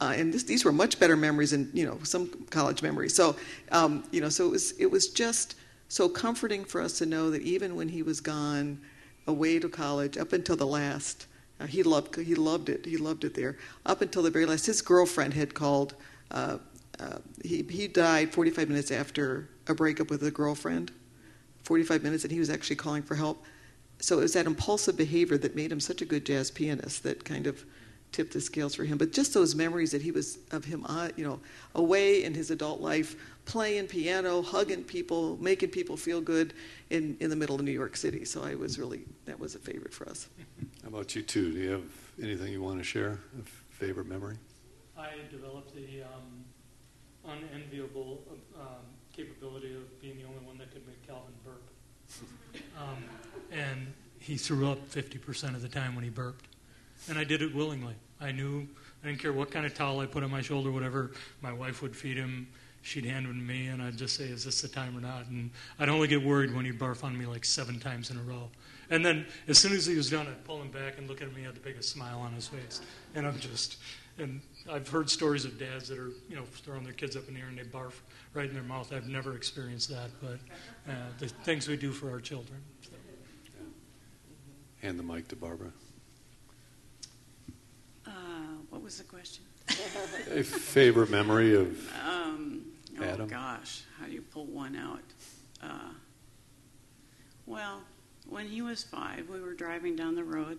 Uh, 0.00 0.14
and 0.16 0.34
this, 0.34 0.42
these 0.42 0.64
were 0.64 0.72
much 0.72 0.98
better 0.98 1.16
memories 1.16 1.52
than 1.52 1.70
you 1.72 1.86
know 1.86 1.98
some 2.02 2.28
college 2.50 2.82
memories. 2.82 3.14
So 3.14 3.36
um, 3.70 4.04
you 4.10 4.20
know, 4.20 4.28
so 4.28 4.46
it 4.46 4.50
was 4.50 4.72
it 4.72 4.90
was 4.90 5.08
just 5.08 5.54
so 5.88 6.08
comforting 6.08 6.64
for 6.64 6.80
us 6.80 6.98
to 6.98 7.06
know 7.06 7.30
that 7.30 7.42
even 7.42 7.76
when 7.76 7.88
he 7.88 8.02
was 8.02 8.20
gone 8.20 8.80
away 9.28 9.60
to 9.60 9.68
college, 9.68 10.18
up 10.18 10.32
until 10.32 10.56
the 10.56 10.66
last 10.66 11.26
uh, 11.62 11.66
he 11.66 11.82
loved 11.82 12.16
he 12.16 12.34
loved 12.34 12.68
it. 12.68 12.84
He 12.84 12.96
loved 12.96 13.24
it 13.24 13.34
there 13.34 13.56
up 13.86 14.02
until 14.02 14.22
the 14.22 14.30
very 14.30 14.46
last. 14.46 14.66
His 14.66 14.82
girlfriend 14.82 15.34
had 15.34 15.54
called. 15.54 15.94
Uh, 16.30 16.58
uh, 16.98 17.18
he 17.44 17.62
he 17.68 17.88
died 17.88 18.32
45 18.32 18.68
minutes 18.68 18.90
after 18.90 19.48
a 19.66 19.74
breakup 19.74 20.10
with 20.10 20.22
a 20.22 20.30
girlfriend. 20.30 20.92
45 21.64 22.02
minutes, 22.02 22.24
and 22.24 22.32
he 22.32 22.40
was 22.40 22.50
actually 22.50 22.76
calling 22.76 23.02
for 23.02 23.14
help. 23.14 23.44
So 24.00 24.18
it 24.18 24.22
was 24.22 24.32
that 24.32 24.46
impulsive 24.46 24.96
behavior 24.96 25.38
that 25.38 25.54
made 25.54 25.70
him 25.70 25.78
such 25.78 26.02
a 26.02 26.04
good 26.04 26.26
jazz 26.26 26.50
pianist 26.50 27.04
that 27.04 27.24
kind 27.24 27.46
of 27.46 27.64
tipped 28.10 28.32
the 28.32 28.40
scales 28.40 28.74
for 28.74 28.84
him. 28.84 28.98
But 28.98 29.12
just 29.12 29.32
those 29.32 29.54
memories 29.54 29.92
that 29.92 30.02
he 30.02 30.10
was 30.10 30.38
of 30.50 30.64
him, 30.64 30.84
uh, 30.88 31.10
you 31.16 31.24
know, 31.24 31.40
away 31.74 32.24
in 32.24 32.34
his 32.34 32.50
adult 32.50 32.80
life, 32.80 33.16
playing 33.44 33.86
piano, 33.86 34.42
hugging 34.42 34.84
people, 34.84 35.36
making 35.40 35.70
people 35.70 35.96
feel 35.96 36.20
good 36.20 36.54
in, 36.90 37.16
in 37.20 37.30
the 37.30 37.36
middle 37.36 37.56
of 37.56 37.62
New 37.64 37.72
York 37.72 37.96
City. 37.96 38.24
So 38.24 38.42
I 38.42 38.54
was 38.54 38.78
really, 38.78 39.02
that 39.26 39.38
was 39.38 39.54
a 39.54 39.58
favorite 39.58 39.92
for 39.92 40.08
us. 40.08 40.28
How 40.82 40.88
about 40.88 41.14
you, 41.14 41.22
too? 41.22 41.52
Do 41.52 41.58
you 41.58 41.70
have 41.70 41.84
anything 42.22 42.52
you 42.52 42.62
want 42.62 42.78
to 42.78 42.84
share, 42.84 43.18
a 43.38 43.74
favorite 43.74 44.06
memory? 44.06 44.36
I 44.96 45.08
developed 45.30 45.74
the 45.74 46.02
um, 46.02 46.44
unenviable 47.24 48.22
um, 48.58 48.66
capability 49.14 49.74
of 49.74 50.00
being 50.00 50.16
the 50.18 50.24
only 50.24 50.44
one 50.44 50.58
that 50.58 50.70
could 50.72 50.86
make 50.86 51.06
Calvin 51.06 51.32
burp. 51.44 51.62
Um, 52.78 53.04
and 53.50 53.92
he 54.18 54.36
threw 54.36 54.70
up 54.70 54.88
50% 54.90 55.54
of 55.54 55.62
the 55.62 55.68
time 55.68 55.94
when 55.94 56.04
he 56.04 56.10
burped. 56.10 56.46
And 57.08 57.18
I 57.18 57.24
did 57.24 57.42
it 57.42 57.54
willingly. 57.54 57.94
I 58.20 58.30
knew, 58.30 58.68
I 59.02 59.08
didn't 59.08 59.20
care 59.20 59.32
what 59.32 59.50
kind 59.50 59.66
of 59.66 59.74
towel 59.74 59.98
I 60.00 60.06
put 60.06 60.22
on 60.22 60.30
my 60.30 60.42
shoulder, 60.42 60.70
whatever. 60.70 61.10
My 61.40 61.52
wife 61.52 61.82
would 61.82 61.96
feed 61.96 62.16
him 62.16 62.46
she'd 62.82 63.04
hand 63.04 63.26
him 63.26 63.34
to 63.34 63.42
me, 63.42 63.68
and 63.68 63.82
I'd 63.82 63.96
just 63.96 64.16
say, 64.16 64.24
"Is 64.24 64.44
this 64.44 64.60
the 64.60 64.68
time 64.68 64.96
or 64.96 65.00
not?" 65.00 65.26
And 65.28 65.50
I'd 65.78 65.88
only 65.88 66.08
get 66.08 66.22
worried 66.22 66.54
when 66.54 66.64
he'd 66.64 66.78
barf 66.78 67.02
on 67.02 67.16
me 67.16 67.26
like 67.26 67.44
seven 67.44 67.80
times 67.80 68.10
in 68.10 68.18
a 68.18 68.22
row. 68.22 68.50
And 68.90 69.04
then 69.04 69.26
as 69.48 69.58
soon 69.58 69.72
as 69.72 69.86
he 69.86 69.96
was 69.96 70.10
done, 70.10 70.26
I'd 70.26 70.44
pull 70.44 70.60
him 70.60 70.70
back 70.70 70.98
and 70.98 71.08
look 71.08 71.22
at 71.22 71.28
him. 71.28 71.34
He 71.34 71.44
had 71.44 71.54
the 71.54 71.60
biggest 71.60 71.88
smile 71.88 72.20
on 72.20 72.32
his 72.32 72.48
face, 72.48 72.80
and 73.14 73.26
I'm 73.26 73.38
just. 73.38 73.78
And 74.18 74.42
I've 74.70 74.86
heard 74.88 75.08
stories 75.08 75.46
of 75.46 75.58
dads 75.58 75.88
that 75.88 75.98
are, 75.98 76.10
you 76.28 76.36
know, 76.36 76.44
throwing 76.44 76.84
their 76.84 76.92
kids 76.92 77.16
up 77.16 77.28
in 77.28 77.34
the 77.34 77.40
air 77.40 77.46
and 77.46 77.56
they 77.56 77.62
barf 77.62 77.94
right 78.34 78.46
in 78.46 78.52
their 78.52 78.62
mouth. 78.62 78.92
I've 78.92 79.08
never 79.08 79.34
experienced 79.34 79.88
that, 79.88 80.10
but 80.20 80.38
uh, 80.86 80.94
the 81.18 81.28
things 81.28 81.66
we 81.66 81.78
do 81.78 81.92
for 81.92 82.10
our 82.10 82.20
children. 82.20 82.60
So. 82.82 82.90
Hand 84.82 84.98
the 84.98 85.02
mic 85.02 85.28
to 85.28 85.36
Barbara. 85.36 85.72
Uh, 88.06 88.10
what 88.68 88.82
was 88.82 88.98
the 88.98 89.04
question? 89.04 89.44
A 90.30 90.42
favorite 90.42 91.10
memory 91.10 91.54
of 91.54 91.92
um, 92.04 92.62
oh 93.00 93.04
Adam? 93.04 93.28
gosh, 93.28 93.84
how 93.98 94.06
do 94.06 94.12
you 94.12 94.22
pull 94.22 94.46
one 94.46 94.76
out? 94.76 95.00
Uh, 95.62 95.92
well, 97.46 97.82
when 98.28 98.46
he 98.46 98.62
was 98.62 98.82
five, 98.82 99.28
we 99.28 99.40
were 99.40 99.54
driving 99.54 99.96
down 99.96 100.14
the 100.14 100.24
road, 100.24 100.58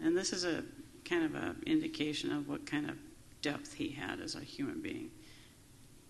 and 0.00 0.16
this 0.16 0.32
is 0.32 0.44
a 0.44 0.62
kind 1.04 1.24
of 1.24 1.34
an 1.34 1.62
indication 1.66 2.32
of 2.32 2.48
what 2.48 2.66
kind 2.66 2.88
of 2.88 2.96
depth 3.42 3.74
he 3.74 3.90
had 3.90 4.20
as 4.20 4.34
a 4.34 4.40
human 4.40 4.80
being. 4.80 5.10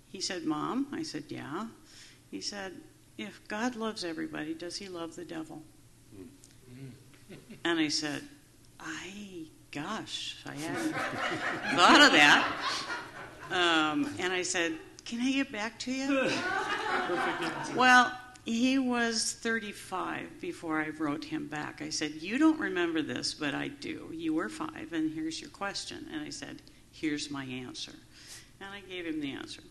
He 0.09 0.21
said, 0.21 0.45
"Mom," 0.45 0.89
I 0.93 1.03
said, 1.03 1.25
"Yeah." 1.29 1.67
He 2.31 2.41
said, 2.41 2.73
if 3.17 3.47
God 3.47 3.77
loves 3.77 4.05
everybody, 4.05 4.55
does 4.55 4.77
he 4.77 4.89
love 4.89 5.15
the 5.15 5.25
devil? 5.25 5.63
And 7.65 7.79
I 7.79 7.89
said, 7.89 8.23
I, 8.81 9.45
gosh, 9.75 10.37
I 10.47 10.55
hadn't 10.55 10.93
thought 11.77 12.01
of 12.01 12.13
that. 12.13 12.47
Um, 13.51 14.15
and 14.21 14.33
I 14.33 14.43
said, 14.43 14.75
Can 15.05 15.21
I 15.21 15.33
get 15.33 15.53
back 15.53 15.79
to 15.81 15.93
you? 15.93 16.31
Well, 17.75 18.13
he 18.45 18.79
was 18.79 19.33
35 19.33 20.41
before 20.41 20.81
I 20.81 20.91
wrote 20.91 21.25
him 21.25 21.49
back. 21.49 21.83
I 21.83 21.91
said, 21.91 22.13
You 22.13 22.39
don't 22.39 22.59
remember 22.59 23.03
this, 23.03 23.35
but 23.35 23.55
I 23.55 23.69
do. 23.69 24.11
You 24.13 24.35
were 24.35 24.49
five, 24.49 24.93
and 24.93 25.13
here's 25.13 25.41
your 25.41 25.51
question. 25.51 26.07
And 26.13 26.23
I 26.23 26.31
said, 26.31 26.63
Here's 26.93 27.31
my 27.31 27.45
answer. 27.45 27.93
And 28.61 28.71
I 28.73 28.81
gave 28.89 29.07
him 29.07 29.21
the 29.21 29.33
answer. 29.33 29.63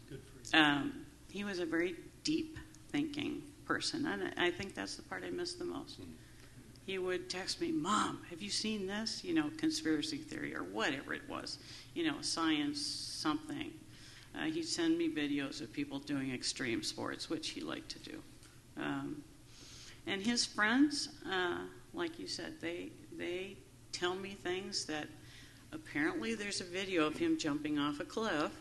Um, 0.54 1.06
he 1.30 1.44
was 1.46 1.60
a 1.60 1.66
very 1.66 1.96
deep 2.24 2.60
thinking 2.92 3.42
person, 3.66 4.06
and 4.06 4.34
I 4.38 4.52
think 4.52 4.76
that's 4.76 4.96
the 4.96 5.04
part 5.04 5.24
I 5.26 5.30
miss 5.30 5.54
the 5.54 5.66
most. 5.66 6.00
He 6.86 6.98
would 6.98 7.30
text 7.30 7.62
me, 7.62 7.72
Mom, 7.72 8.22
have 8.30 8.42
you 8.42 8.50
seen 8.50 8.88
this? 8.88 9.24
You 9.24 9.34
know, 9.34 9.50
conspiracy 9.58 10.18
theory 10.18 10.54
or 10.56 10.64
whatever 10.64 11.14
it 11.14 11.28
was, 11.30 11.60
you 11.94 12.06
know, 12.06 12.16
science, 12.22 12.86
something. 12.86 13.72
Uh, 14.36 14.46
he'd 14.46 14.66
send 14.66 14.98
me 14.98 15.10
videos 15.10 15.62
of 15.62 15.72
people 15.72 16.00
doing 16.00 16.34
extreme 16.34 16.84
sports, 16.84 17.30
which 17.30 17.50
he 17.50 17.62
liked 17.62 17.90
to 17.90 18.00
do. 18.00 18.20
Um, 18.78 19.24
and 20.08 20.22
his 20.22 20.46
friends, 20.46 21.10
uh, 21.32 21.60
like 21.94 22.20
you 22.20 22.28
said, 22.28 22.56
they 22.60 22.90
they 23.18 23.56
tell 23.92 24.16
me 24.16 24.32
things 24.32 24.86
that 24.86 25.08
apparently 25.72 26.36
there's 26.36 26.62
a 26.62 26.66
video 26.66 27.06
of 27.06 27.16
him 27.16 27.38
jumping 27.38 27.78
off 27.78 28.00
a 28.00 28.06
cliff 28.06 28.52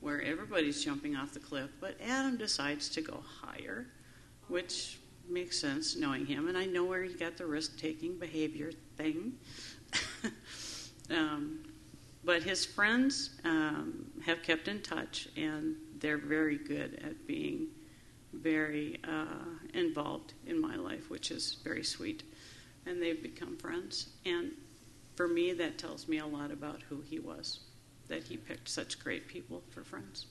where 0.00 0.20
everybody's 0.22 0.84
jumping 0.84 1.16
off 1.16 1.32
the 1.32 1.40
cliff, 1.40 1.70
but 1.80 1.96
Adam 2.00 2.36
decides 2.36 2.88
to 2.90 3.00
go 3.00 3.22
higher, 3.40 3.86
which 4.48 4.98
makes 5.28 5.58
sense 5.58 5.96
knowing 5.96 6.26
him, 6.26 6.48
and 6.48 6.56
I 6.56 6.66
know 6.66 6.84
where 6.84 7.02
he 7.02 7.14
got 7.14 7.36
the 7.36 7.46
risk 7.46 7.78
taking 7.78 8.18
behavior 8.18 8.72
thing. 8.96 9.34
um, 11.10 11.60
but 12.24 12.42
his 12.42 12.64
friends 12.64 13.30
um, 13.44 14.06
have 14.24 14.42
kept 14.42 14.68
in 14.68 14.80
touch, 14.80 15.28
and 15.36 15.76
they're 15.98 16.18
very 16.18 16.56
good 16.56 17.00
at 17.04 17.26
being 17.26 17.68
very 18.32 18.98
uh, 19.04 19.44
involved 19.74 20.32
in 20.46 20.60
my 20.60 20.76
life, 20.76 21.10
which 21.10 21.30
is 21.30 21.58
very 21.62 21.84
sweet. 21.84 22.22
And 22.86 23.00
they've 23.00 23.22
become 23.22 23.56
friends. 23.56 24.08
And 24.24 24.52
for 25.16 25.28
me, 25.28 25.52
that 25.52 25.78
tells 25.78 26.08
me 26.08 26.18
a 26.18 26.26
lot 26.26 26.50
about 26.50 26.82
who 26.88 27.02
he 27.02 27.18
was, 27.18 27.60
that 28.08 28.24
he 28.24 28.36
picked 28.36 28.68
such 28.68 28.98
great 28.98 29.28
people 29.28 29.62
for 29.70 29.84
friends. 29.84 30.26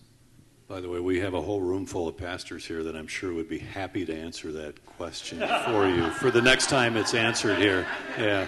By 0.68 0.80
the 0.80 0.90
way, 0.90 1.00
we 1.00 1.20
have 1.20 1.34
a 1.34 1.42
whole 1.42 1.60
room 1.60 1.86
full 1.86 2.08
of 2.08 2.18
pastors 2.18 2.66
here 2.66 2.84
that 2.84 2.96
I'm 2.96 3.08
sure 3.08 3.34
would 3.34 3.50
be 3.50 3.60
happy 3.60 4.06
to 4.06 4.16
answer 4.16 4.52
that 4.54 4.86
question 4.86 5.40
for 5.66 5.88
you 5.88 6.10
for 6.12 6.32
the 6.32 6.42
next 6.42 6.70
time 6.70 6.96
it's 6.96 7.14
answered 7.14 7.58
here. 7.58 7.86
Yeah. 8.18 8.48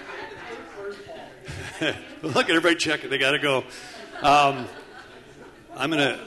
Look 2.22 2.46
at 2.46 2.50
everybody 2.52 2.76
checking. 2.76 3.10
They 3.10 3.18
got 3.18 3.32
to 3.32 3.40
go. 3.40 3.66
Um, 4.22 4.66
I'm 5.76 5.92
going 5.92 6.18
to. 6.18 6.20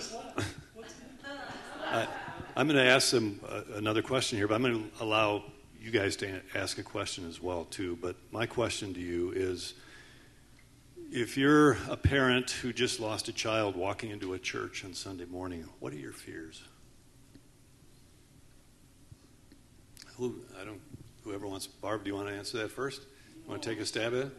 I'm 2.54 2.66
going 2.66 2.76
to 2.76 2.90
ask 2.90 3.10
them 3.10 3.40
uh, 3.48 3.62
another 3.74 4.02
question 4.02 4.36
here, 4.36 4.46
but 4.46 4.56
I'm 4.56 4.62
going 4.62 4.90
to 4.90 5.02
allow 5.02 5.44
you 5.80 5.90
guys 5.90 6.16
to 6.16 6.40
ask 6.54 6.76
a 6.78 6.82
question 6.82 7.26
as 7.26 7.40
well 7.40 7.64
too. 7.64 7.96
But 8.02 8.16
my 8.30 8.44
question 8.44 8.92
to 8.92 9.00
you 9.00 9.32
is: 9.32 9.72
If 11.10 11.38
you're 11.38 11.78
a 11.88 11.96
parent 11.96 12.50
who 12.50 12.70
just 12.70 13.00
lost 13.00 13.28
a 13.28 13.32
child 13.32 13.76
walking 13.76 14.10
into 14.10 14.34
a 14.34 14.38
church 14.38 14.84
on 14.84 14.92
Sunday 14.92 15.24
morning, 15.24 15.64
what 15.80 15.94
are 15.94 15.96
your 15.96 16.12
fears? 16.12 16.62
Who 20.18 20.34
I 20.60 20.64
don't. 20.64 20.80
Whoever 21.24 21.46
wants, 21.46 21.66
Barb, 21.66 22.04
do 22.04 22.10
you 22.10 22.16
want 22.16 22.28
to 22.28 22.34
answer 22.34 22.58
that 22.58 22.70
first? 22.70 23.02
Want 23.46 23.62
to 23.62 23.70
take 23.70 23.80
a 23.80 23.86
stab 23.86 24.12
at 24.12 24.18
it? 24.18 24.30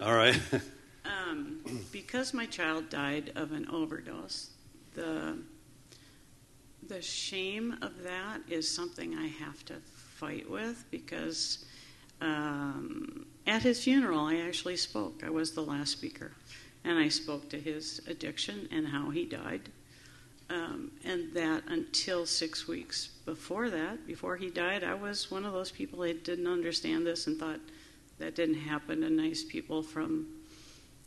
All 0.00 0.14
right. 0.14 0.38
um, 1.04 1.60
because 1.92 2.32
my 2.32 2.46
child 2.46 2.88
died 2.88 3.32
of 3.36 3.52
an 3.52 3.68
overdose, 3.68 4.48
the 4.94 5.36
the 6.88 7.02
shame 7.02 7.76
of 7.82 8.02
that 8.02 8.40
is 8.48 8.70
something 8.70 9.14
I 9.14 9.26
have 9.26 9.62
to 9.66 9.74
fight 10.16 10.48
with 10.50 10.84
because 10.90 11.66
um, 12.22 13.26
at 13.46 13.62
his 13.62 13.82
funeral, 13.82 14.20
I 14.20 14.36
actually 14.36 14.76
spoke. 14.76 15.22
I 15.24 15.30
was 15.30 15.52
the 15.52 15.62
last 15.62 15.92
speaker. 15.92 16.32
And 16.84 16.98
I 16.98 17.08
spoke 17.08 17.48
to 17.50 17.58
his 17.58 18.00
addiction 18.06 18.68
and 18.70 18.88
how 18.88 19.10
he 19.10 19.24
died. 19.24 19.70
Um, 20.50 20.92
and 21.04 21.32
that 21.32 21.62
until 21.68 22.26
six 22.26 22.68
weeks 22.68 23.08
before 23.24 23.70
that, 23.70 24.06
before 24.06 24.36
he 24.36 24.50
died, 24.50 24.84
I 24.84 24.94
was 24.94 25.30
one 25.30 25.46
of 25.46 25.52
those 25.52 25.70
people 25.70 26.00
that 26.00 26.24
didn't 26.24 26.46
understand 26.46 27.06
this 27.06 27.26
and 27.26 27.38
thought 27.38 27.60
that 28.18 28.36
didn't 28.36 28.56
happen 28.56 29.00
to 29.00 29.10
nice 29.10 29.42
people 29.42 29.82
from 29.82 30.26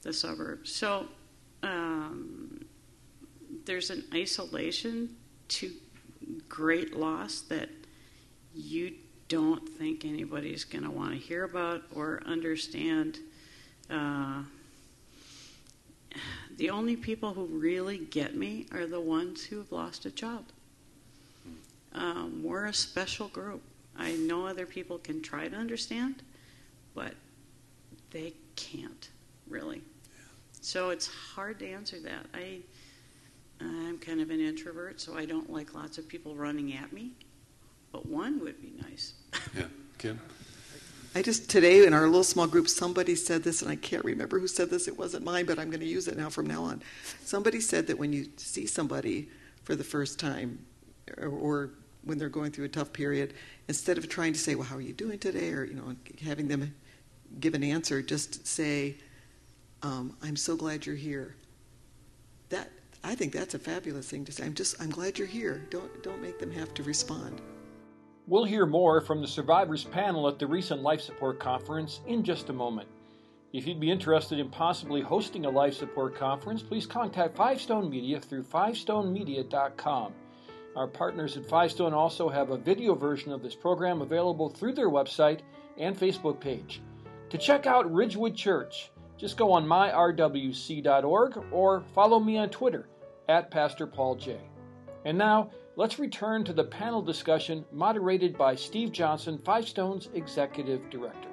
the 0.01 0.11
suburbs. 0.11 0.73
So 0.73 1.05
um, 1.63 2.65
there's 3.65 3.91
an 3.91 4.03
isolation 4.13 5.15
to 5.49 5.71
great 6.49 6.95
loss 6.95 7.41
that 7.41 7.69
you 8.55 8.95
don't 9.27 9.67
think 9.67 10.05
anybody's 10.05 10.63
going 10.63 10.83
to 10.83 10.91
want 10.91 11.11
to 11.11 11.17
hear 11.17 11.43
about 11.43 11.83
or 11.93 12.21
understand. 12.25 13.19
Uh, 13.89 14.43
the 16.57 16.69
only 16.69 16.95
people 16.95 17.33
who 17.33 17.45
really 17.45 17.97
get 17.97 18.35
me 18.35 18.65
are 18.71 18.85
the 18.85 18.99
ones 18.99 19.43
who 19.43 19.57
have 19.57 19.71
lost 19.71 20.05
a 20.05 20.11
child. 20.11 20.45
Um, 21.93 22.43
we're 22.43 22.65
a 22.65 22.73
special 22.73 23.27
group. 23.27 23.61
I 23.97 24.13
know 24.13 24.45
other 24.45 24.65
people 24.65 24.97
can 24.99 25.21
try 25.21 25.47
to 25.47 25.55
understand, 25.55 26.21
but 26.93 27.13
they 28.11 28.33
can't 28.55 29.09
really. 29.49 29.81
So 30.61 30.89
it's 30.89 31.07
hard 31.07 31.59
to 31.59 31.67
answer 31.67 31.99
that. 31.99 32.25
I 32.33 32.59
I'm 33.59 33.97
kind 33.97 34.21
of 34.21 34.29
an 34.29 34.39
introvert, 34.39 35.01
so 35.01 35.17
I 35.17 35.25
don't 35.25 35.51
like 35.51 35.73
lots 35.73 35.97
of 35.97 36.07
people 36.07 36.35
running 36.35 36.73
at 36.73 36.93
me. 36.93 37.11
But 37.91 38.05
one 38.05 38.39
would 38.41 38.61
be 38.61 38.73
nice. 38.81 39.13
Yeah, 39.55 39.63
Kim. 39.97 40.19
I 41.17 41.23
just 41.23 41.49
today 41.49 41.83
in 41.85 41.93
our 41.93 42.05
little 42.05 42.23
small 42.23 42.45
group, 42.45 42.67
somebody 42.67 43.15
said 43.15 43.43
this, 43.43 43.63
and 43.63 43.71
I 43.71 43.75
can't 43.75 44.05
remember 44.05 44.39
who 44.39 44.47
said 44.47 44.69
this. 44.69 44.87
It 44.87 44.99
wasn't 44.99 45.25
mine, 45.25 45.45
but 45.45 45.57
I'm 45.57 45.71
going 45.71 45.79
to 45.79 45.87
use 45.87 46.07
it 46.07 46.15
now 46.15 46.29
from 46.29 46.45
now 46.45 46.63
on. 46.63 46.83
Somebody 47.23 47.59
said 47.59 47.87
that 47.87 47.97
when 47.97 48.13
you 48.13 48.27
see 48.37 48.67
somebody 48.67 49.27
for 49.63 49.75
the 49.75 49.83
first 49.83 50.19
time, 50.19 50.59
or, 51.17 51.29
or 51.29 51.69
when 52.03 52.19
they're 52.19 52.29
going 52.29 52.51
through 52.51 52.65
a 52.65 52.69
tough 52.69 52.93
period, 52.93 53.33
instead 53.67 53.97
of 53.97 54.07
trying 54.07 54.33
to 54.33 54.39
say, 54.39 54.53
"Well, 54.53 54.67
how 54.67 54.75
are 54.75 54.81
you 54.81 54.93
doing 54.93 55.17
today?" 55.17 55.49
or 55.53 55.63
you 55.63 55.73
know, 55.73 55.95
having 56.23 56.47
them 56.47 56.75
give 57.39 57.55
an 57.55 57.63
answer, 57.63 58.03
just 58.03 58.45
say, 58.45 58.95
um, 59.81 60.15
"I'm 60.21 60.35
so 60.35 60.55
glad 60.55 60.85
you're 60.85 60.95
here." 60.95 61.35
That 62.49 62.69
I 63.03 63.15
think 63.15 63.33
that's 63.33 63.55
a 63.55 63.59
fabulous 63.59 64.07
thing 64.07 64.23
to 64.25 64.31
say. 64.31 64.45
I'm 64.45 64.53
just 64.53 64.79
I'm 64.79 64.91
glad 64.91 65.17
you're 65.17 65.27
here. 65.27 65.65
Don't 65.71 66.03
don't 66.03 66.21
make 66.21 66.37
them 66.37 66.51
have 66.51 66.75
to 66.75 66.83
respond. 66.83 67.41
We'll 68.29 68.43
hear 68.43 68.65
more 68.65 68.99
from 68.99 69.21
the 69.21 69.27
survivors 69.27 69.85
panel 69.85 70.27
at 70.27 70.37
the 70.37 70.47
recent 70.47 70.81
life 70.81 70.99
support 70.99 71.39
conference 71.39 72.01
in 72.07 72.23
just 72.25 72.49
a 72.49 72.53
moment. 72.53 72.89
If 73.53 73.65
you'd 73.65 73.79
be 73.79 73.89
interested 73.89 74.37
in 74.37 74.49
possibly 74.49 74.99
hosting 74.99 75.45
a 75.45 75.49
life 75.49 75.75
support 75.75 76.13
conference, 76.13 76.61
please 76.61 76.85
contact 76.85 77.37
Five 77.37 77.61
Stone 77.61 77.89
Media 77.89 78.19
through 78.19 78.43
fivestonemedia.com. 78.43 80.13
Our 80.75 80.87
partners 80.87 81.37
at 81.37 81.45
Five 81.45 81.71
Stone 81.71 81.93
also 81.93 82.27
have 82.27 82.49
a 82.49 82.57
video 82.57 82.95
version 82.95 83.31
of 83.31 83.41
this 83.41 83.55
program 83.55 84.01
available 84.01 84.49
through 84.49 84.73
their 84.73 84.89
website 84.89 85.39
and 85.77 85.97
Facebook 85.97 86.41
page. 86.41 86.81
To 87.29 87.37
check 87.37 87.65
out 87.65 87.89
Ridgewood 87.93 88.35
Church, 88.35 88.91
just 89.17 89.37
go 89.37 89.53
on 89.53 89.65
myrwc.org 89.65 91.43
or 91.53 91.81
follow 91.95 92.19
me 92.19 92.37
on 92.37 92.49
Twitter 92.49 92.89
at 93.29 93.51
Pastor 93.51 93.87
Paul 93.87 94.15
J. 94.15 94.37
And 95.05 95.17
now, 95.17 95.49
let's 95.77 95.99
return 95.99 96.43
to 96.43 96.51
the 96.51 96.63
panel 96.63 97.01
discussion 97.01 97.63
moderated 97.71 98.35
by 98.37 98.55
Steve 98.55 98.91
Johnson, 98.91 99.39
Five 99.45 99.67
Stone's 99.67 100.09
Executive 100.15 100.89
Director. 100.89 101.29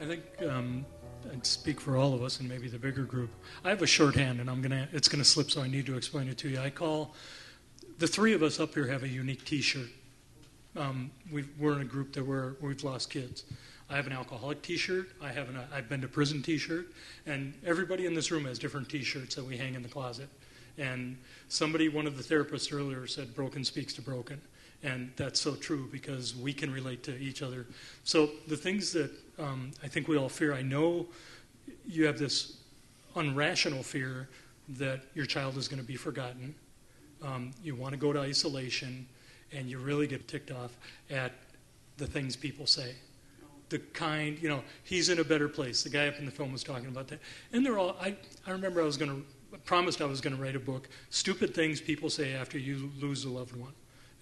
I 0.00 0.06
think 0.06 0.22
um, 0.48 0.86
I'd 1.30 1.44
speak 1.44 1.80
for 1.80 1.96
all 1.96 2.14
of 2.14 2.22
us 2.22 2.40
and 2.40 2.48
maybe 2.48 2.68
the 2.68 2.78
bigger 2.78 3.02
group. 3.02 3.30
I 3.64 3.70
have 3.70 3.82
a 3.82 3.86
shorthand, 3.86 4.40
and 4.40 4.48
I'm 4.48 4.62
gonna 4.62 4.88
it's 4.92 5.08
gonna 5.08 5.24
slip, 5.24 5.50
so 5.50 5.62
I 5.62 5.68
need 5.68 5.84
to 5.86 5.96
explain 5.96 6.28
it 6.28 6.38
to 6.38 6.48
you. 6.48 6.60
I 6.60 6.70
call 6.70 7.14
the 7.98 8.06
three 8.06 8.32
of 8.32 8.42
us 8.42 8.60
up 8.60 8.74
here 8.74 8.86
have 8.86 9.02
a 9.02 9.08
unique 9.08 9.44
T-shirt. 9.44 9.88
Um, 10.76 11.10
we 11.30 11.44
are 11.62 11.72
in 11.72 11.82
a 11.82 11.84
group 11.84 12.12
that 12.14 12.24
we're, 12.24 12.54
we've 12.60 12.82
lost 12.82 13.10
kids. 13.10 13.44
I 13.88 13.96
have 13.96 14.06
an 14.06 14.12
alcoholic 14.12 14.62
T-shirt. 14.62 15.10
I 15.22 15.30
have 15.30 15.48
an 15.48 15.58
I've 15.72 15.88
been 15.88 16.00
to 16.00 16.08
prison 16.08 16.42
T-shirt, 16.42 16.86
and 17.26 17.54
everybody 17.64 18.06
in 18.06 18.14
this 18.14 18.30
room 18.30 18.44
has 18.44 18.58
different 18.58 18.88
T-shirts 18.88 19.34
that 19.34 19.44
we 19.44 19.56
hang 19.56 19.74
in 19.74 19.82
the 19.82 19.88
closet. 19.88 20.28
And 20.78 21.18
somebody, 21.48 21.88
one 21.88 22.06
of 22.06 22.16
the 22.16 22.22
therapists 22.22 22.72
earlier, 22.72 23.06
said 23.06 23.34
broken 23.34 23.64
speaks 23.64 23.94
to 23.94 24.02
broken, 24.02 24.40
and 24.82 25.12
that's 25.16 25.40
so 25.40 25.54
true 25.54 25.88
because 25.92 26.34
we 26.34 26.52
can 26.52 26.72
relate 26.72 27.02
to 27.04 27.16
each 27.16 27.42
other. 27.42 27.66
So 28.02 28.30
the 28.48 28.56
things 28.56 28.92
that 28.92 29.10
um, 29.38 29.72
I 29.82 29.88
think 29.88 30.08
we 30.08 30.16
all 30.16 30.28
fear. 30.28 30.54
I 30.54 30.62
know 30.62 31.06
you 31.86 32.06
have 32.06 32.18
this 32.18 32.58
unrational 33.16 33.84
fear 33.84 34.28
that 34.70 35.02
your 35.14 35.26
child 35.26 35.56
is 35.56 35.68
going 35.68 35.80
to 35.80 35.86
be 35.86 35.96
forgotten. 35.96 36.54
Um, 37.22 37.52
you 37.62 37.74
want 37.74 37.92
to 37.92 37.98
go 37.98 38.12
to 38.12 38.20
isolation 38.20 39.06
and 39.52 39.68
you 39.68 39.78
really 39.78 40.06
get 40.06 40.26
ticked 40.28 40.50
off 40.50 40.76
at 41.10 41.32
the 41.96 42.06
things 42.06 42.36
people 42.36 42.66
say. 42.66 42.94
The 43.68 43.78
kind, 43.78 44.38
you 44.40 44.48
know, 44.48 44.62
he's 44.82 45.08
in 45.08 45.18
a 45.18 45.24
better 45.24 45.48
place. 45.48 45.82
The 45.82 45.90
guy 45.90 46.08
up 46.08 46.18
in 46.18 46.26
the 46.26 46.30
film 46.30 46.52
was 46.52 46.62
talking 46.62 46.88
about 46.88 47.08
that. 47.08 47.20
And 47.52 47.64
they're 47.64 47.78
all, 47.78 47.96
I, 48.00 48.16
I 48.46 48.50
remember 48.50 48.80
I 48.80 48.84
was 48.84 48.96
going 48.96 49.10
to, 49.10 49.26
promised 49.58 50.00
I 50.00 50.06
was 50.06 50.20
going 50.20 50.36
to 50.36 50.42
write 50.42 50.56
a 50.56 50.60
book, 50.60 50.88
Stupid 51.10 51.54
Things 51.54 51.80
People 51.80 52.10
Say 52.10 52.34
After 52.34 52.58
You 52.58 52.90
Lose 53.00 53.24
a 53.24 53.30
Loved 53.30 53.56
One. 53.56 53.72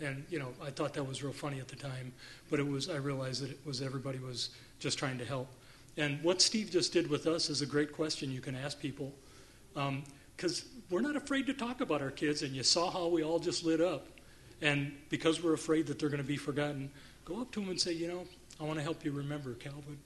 And, 0.00 0.24
you 0.30 0.38
know, 0.38 0.48
I 0.62 0.70
thought 0.70 0.94
that 0.94 1.04
was 1.04 1.22
real 1.22 1.32
funny 1.32 1.60
at 1.60 1.68
the 1.68 1.76
time, 1.76 2.12
but 2.50 2.58
it 2.58 2.66
was, 2.66 2.88
I 2.88 2.96
realized 2.96 3.42
that 3.42 3.50
it 3.50 3.60
was 3.64 3.80
everybody 3.80 4.18
was 4.18 4.50
just 4.80 4.98
trying 4.98 5.18
to 5.18 5.24
help. 5.24 5.48
And 5.96 6.22
what 6.22 6.42
Steve 6.42 6.70
just 6.70 6.92
did 6.92 7.08
with 7.08 7.26
us 7.26 7.50
is 7.50 7.62
a 7.62 7.66
great 7.66 7.92
question 7.92 8.30
you 8.30 8.40
can 8.40 8.56
ask 8.56 8.80
people. 8.80 9.12
Because 9.74 10.62
um, 10.62 10.68
we're 10.90 11.02
not 11.02 11.16
afraid 11.16 11.46
to 11.46 11.54
talk 11.54 11.80
about 11.80 12.02
our 12.02 12.10
kids, 12.10 12.42
and 12.42 12.52
you 12.52 12.62
saw 12.62 12.90
how 12.90 13.06
we 13.06 13.22
all 13.22 13.38
just 13.38 13.64
lit 13.64 13.80
up. 13.80 14.06
And 14.60 14.92
because 15.08 15.42
we're 15.42 15.54
afraid 15.54 15.86
that 15.86 15.98
they're 15.98 16.08
going 16.08 16.22
to 16.22 16.26
be 16.26 16.36
forgotten, 16.36 16.90
go 17.24 17.40
up 17.40 17.50
to 17.52 17.60
them 17.60 17.70
and 17.70 17.80
say, 17.80 17.92
you 17.92 18.08
know, 18.08 18.24
I 18.60 18.64
want 18.64 18.78
to 18.78 18.82
help 18.82 19.04
you 19.04 19.12
remember 19.12 19.54
Calvin. 19.54 19.98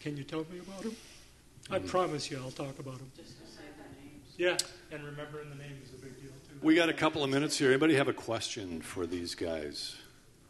Can 0.00 0.16
you 0.16 0.24
tell 0.24 0.46
me 0.50 0.58
about 0.60 0.82
him? 0.82 0.92
Mm-hmm. 0.92 1.74
I 1.74 1.78
promise 1.80 2.30
you 2.30 2.38
I'll 2.38 2.50
talk 2.50 2.78
about 2.78 2.94
him. 2.94 3.10
Yeah, 4.38 4.56
and 4.92 5.04
remembering 5.04 5.50
the 5.50 5.56
name 5.56 5.80
is 5.84 5.92
a 5.92 5.96
big 5.96 6.14
deal, 6.16 6.30
too. 6.30 6.54
We 6.62 6.76
got 6.76 6.88
a 6.88 6.92
couple 6.92 7.24
of 7.24 7.30
minutes 7.30 7.58
here. 7.58 7.70
Anybody 7.70 7.96
have 7.96 8.06
a 8.06 8.12
question 8.12 8.80
for 8.80 9.04
these 9.04 9.34
guys 9.34 9.96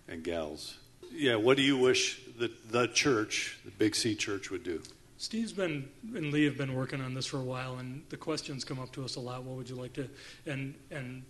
and 0.07 0.23
gals? 0.23 0.77
Yeah, 1.11 1.37
what 1.37 1.57
do 1.57 1.63
you 1.63 1.79
wish 1.79 2.21
that 2.39 2.71
the 2.71 2.89
church, 2.89 3.59
the 3.65 3.71
Big 3.71 3.95
C 3.95 4.15
church, 4.15 4.51
would 4.51 4.63
do? 4.63 4.83
Steve's 5.17 5.55
been 5.55 5.89
and 6.15 6.31
Lee 6.35 6.45
have 6.45 6.59
been 6.59 6.75
working 6.75 7.01
on 7.01 7.15
this 7.15 7.25
for 7.25 7.39
a 7.39 7.43
while, 7.43 7.79
and 7.79 8.03
the 8.11 8.19
questions 8.19 8.63
come 8.63 8.79
up 8.79 8.93
to 8.93 9.07
us 9.07 9.17
a 9.17 9.21
lot. 9.21 9.43
What 9.43 9.57
would 9.57 9.71
you 9.71 9.77
like 9.77 9.95
to? 9.95 10.07
And 10.45 10.75
and 10.91 11.23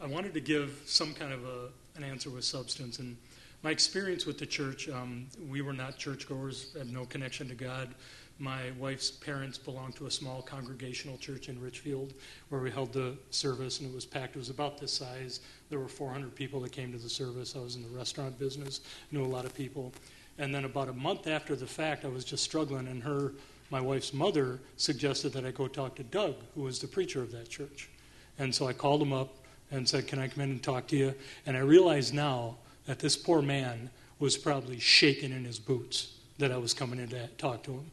I 0.00 0.06
wanted 0.06 0.32
to 0.34 0.40
give 0.40 0.80
some 0.86 1.12
kind 1.12 1.32
of 1.32 1.44
a, 1.44 1.68
an 1.96 2.04
answer 2.04 2.30
with 2.30 2.44
substance. 2.44 3.00
And 3.00 3.16
my 3.64 3.70
experience 3.70 4.26
with 4.26 4.38
the 4.38 4.46
church, 4.46 4.88
um, 4.88 5.26
we 5.48 5.60
were 5.60 5.72
not 5.72 5.98
churchgoers, 5.98 6.72
had 6.78 6.90
no 6.90 7.04
connection 7.04 7.48
to 7.48 7.56
God. 7.56 7.94
My 8.40 8.70
wife's 8.78 9.10
parents 9.10 9.58
belonged 9.58 9.96
to 9.96 10.06
a 10.06 10.10
small 10.10 10.40
congregational 10.40 11.18
church 11.18 11.50
in 11.50 11.60
Richfield 11.60 12.14
where 12.48 12.62
we 12.62 12.70
held 12.70 12.90
the 12.90 13.18
service, 13.28 13.80
and 13.80 13.90
it 13.90 13.94
was 13.94 14.06
packed. 14.06 14.34
It 14.34 14.38
was 14.38 14.48
about 14.48 14.80
this 14.80 14.94
size. 14.94 15.40
There 15.68 15.78
were 15.78 15.88
400 15.88 16.34
people 16.34 16.58
that 16.60 16.72
came 16.72 16.90
to 16.92 16.96
the 16.96 17.10
service. 17.10 17.54
I 17.54 17.58
was 17.58 17.76
in 17.76 17.82
the 17.82 17.90
restaurant 17.90 18.38
business, 18.38 18.80
knew 19.12 19.22
a 19.22 19.26
lot 19.26 19.44
of 19.44 19.54
people. 19.54 19.92
And 20.38 20.54
then 20.54 20.64
about 20.64 20.88
a 20.88 20.94
month 20.94 21.26
after 21.26 21.54
the 21.54 21.66
fact, 21.66 22.06
I 22.06 22.08
was 22.08 22.24
just 22.24 22.42
struggling, 22.42 22.88
and 22.88 23.02
her, 23.02 23.34
my 23.68 23.78
wife's 23.78 24.14
mother, 24.14 24.58
suggested 24.78 25.34
that 25.34 25.44
I 25.44 25.50
go 25.50 25.68
talk 25.68 25.94
to 25.96 26.02
Doug, 26.04 26.36
who 26.54 26.62
was 26.62 26.78
the 26.78 26.88
preacher 26.88 27.20
of 27.20 27.32
that 27.32 27.50
church. 27.50 27.90
And 28.38 28.54
so 28.54 28.66
I 28.66 28.72
called 28.72 29.02
him 29.02 29.12
up 29.12 29.36
and 29.70 29.86
said, 29.86 30.06
Can 30.06 30.18
I 30.18 30.28
come 30.28 30.44
in 30.44 30.50
and 30.50 30.62
talk 30.62 30.86
to 30.86 30.96
you? 30.96 31.14
And 31.44 31.58
I 31.58 31.60
realize 31.60 32.10
now 32.10 32.56
that 32.86 33.00
this 33.00 33.18
poor 33.18 33.42
man 33.42 33.90
was 34.18 34.38
probably 34.38 34.78
shaking 34.78 35.30
in 35.30 35.44
his 35.44 35.58
boots 35.58 36.14
that 36.38 36.50
I 36.50 36.56
was 36.56 36.72
coming 36.72 36.98
in 36.98 37.08
to 37.10 37.26
talk 37.36 37.62
to 37.64 37.72
him. 37.72 37.90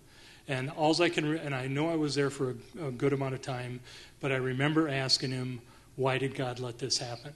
And 0.48 0.70
all 0.72 1.01
I 1.01 1.10
can, 1.10 1.30
re- 1.30 1.39
and 1.39 1.54
I 1.54 1.68
know 1.68 1.89
I 1.89 1.96
was 1.96 2.16
there 2.16 2.30
for 2.30 2.56
a, 2.80 2.88
a 2.88 2.92
good 2.92 3.13
amount 3.13 3.34
of 3.34 3.42
time, 3.42 3.80
but 4.22 4.32
I 4.32 4.38
remember 4.38 4.88
asking 4.88 5.32
him, 5.32 5.62
"Why 5.96 6.18
did 6.18 6.36
God 6.36 6.60
let 6.60 6.77
this 6.80 6.98
happen?" 6.98 7.34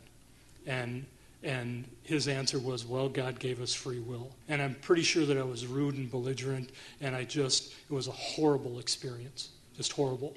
And 0.65 1.05
and 1.43 1.85
his 2.03 2.27
answer 2.27 2.59
was, 2.59 2.85
Well, 2.85 3.09
God 3.09 3.39
gave 3.39 3.61
us 3.61 3.73
free 3.73 3.99
will. 3.99 4.31
And 4.47 4.61
I'm 4.61 4.75
pretty 4.75 5.01
sure 5.01 5.25
that 5.25 5.37
I 5.37 5.43
was 5.43 5.65
rude 5.65 5.95
and 5.95 6.09
belligerent, 6.09 6.69
and 6.99 7.15
I 7.15 7.23
just, 7.23 7.73
it 7.89 7.93
was 7.93 8.07
a 8.07 8.11
horrible 8.11 8.79
experience, 8.79 9.49
just 9.75 9.91
horrible. 9.91 10.35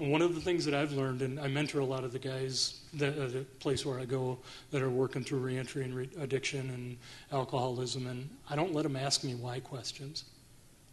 And 0.00 0.10
one 0.10 0.22
of 0.22 0.34
the 0.34 0.40
things 0.40 0.64
that 0.64 0.74
I've 0.74 0.92
learned, 0.92 1.20
and 1.20 1.38
I 1.38 1.48
mentor 1.48 1.80
a 1.80 1.84
lot 1.84 2.02
of 2.02 2.12
the 2.12 2.18
guys 2.18 2.80
at 2.98 3.18
uh, 3.18 3.26
the 3.26 3.44
place 3.60 3.84
where 3.84 4.00
I 4.00 4.06
go 4.06 4.38
that 4.70 4.80
are 4.80 4.90
working 4.90 5.22
through 5.22 5.40
reentry 5.40 5.84
and 5.84 5.94
re- 5.94 6.08
addiction 6.18 6.70
and 6.70 6.96
alcoholism, 7.30 8.06
and 8.06 8.28
I 8.48 8.56
don't 8.56 8.72
let 8.72 8.84
them 8.84 8.96
ask 8.96 9.22
me 9.22 9.34
why 9.34 9.60
questions. 9.60 10.24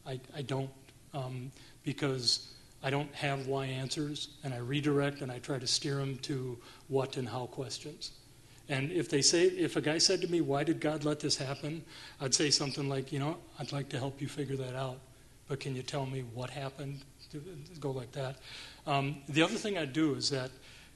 I, 0.06 0.20
I 0.36 0.42
don't, 0.42 0.70
um, 1.14 1.52
because 1.84 2.54
I 2.84 2.90
don't 2.90 3.14
have 3.14 3.48
why 3.48 3.66
answers, 3.66 4.30
and 4.44 4.54
I 4.54 4.58
redirect 4.58 5.22
and 5.22 5.32
I 5.32 5.40
try 5.40 5.60
to 5.60 5.68
steer 5.68 5.96
them 5.96 6.18
to 6.20 6.58
what 6.88 7.18
and 7.18 7.28
how 7.28 7.48
questions. 7.48 8.12
And 8.70 8.92
if 8.92 9.10
they 9.10 9.22
say, 9.22 9.46
if 9.46 9.76
a 9.76 9.82
guy 9.82 9.98
said 9.98 10.22
to 10.22 10.28
me, 10.28 10.42
"Why 10.42 10.64
did 10.64 10.80
God 10.80 11.04
let 11.04 11.20
this 11.20 11.36
happen?" 11.36 11.84
I'd 12.22 12.36
say 12.36 12.52
something 12.52 12.88
like, 12.88 13.12
"You 13.12 13.20
know, 13.20 13.38
I'd 13.58 13.72
like 13.72 13.90
to 13.90 13.98
help 13.98 14.22
you 14.22 14.28
figure 14.28 14.56
that 14.58 14.76
out, 14.76 15.00
but 15.48 15.60
can 15.60 15.76
you 15.76 15.82
tell 15.82 16.06
me 16.06 16.22
what 16.34 16.52
happened?" 16.52 17.02
Go 17.80 17.92
like 17.92 18.12
that. 18.14 18.38
Um, 18.88 19.18
the 19.28 19.42
other 19.42 19.56
thing 19.56 19.78
I 19.78 19.86
do 19.86 20.16
is 20.16 20.30
that 20.30 20.52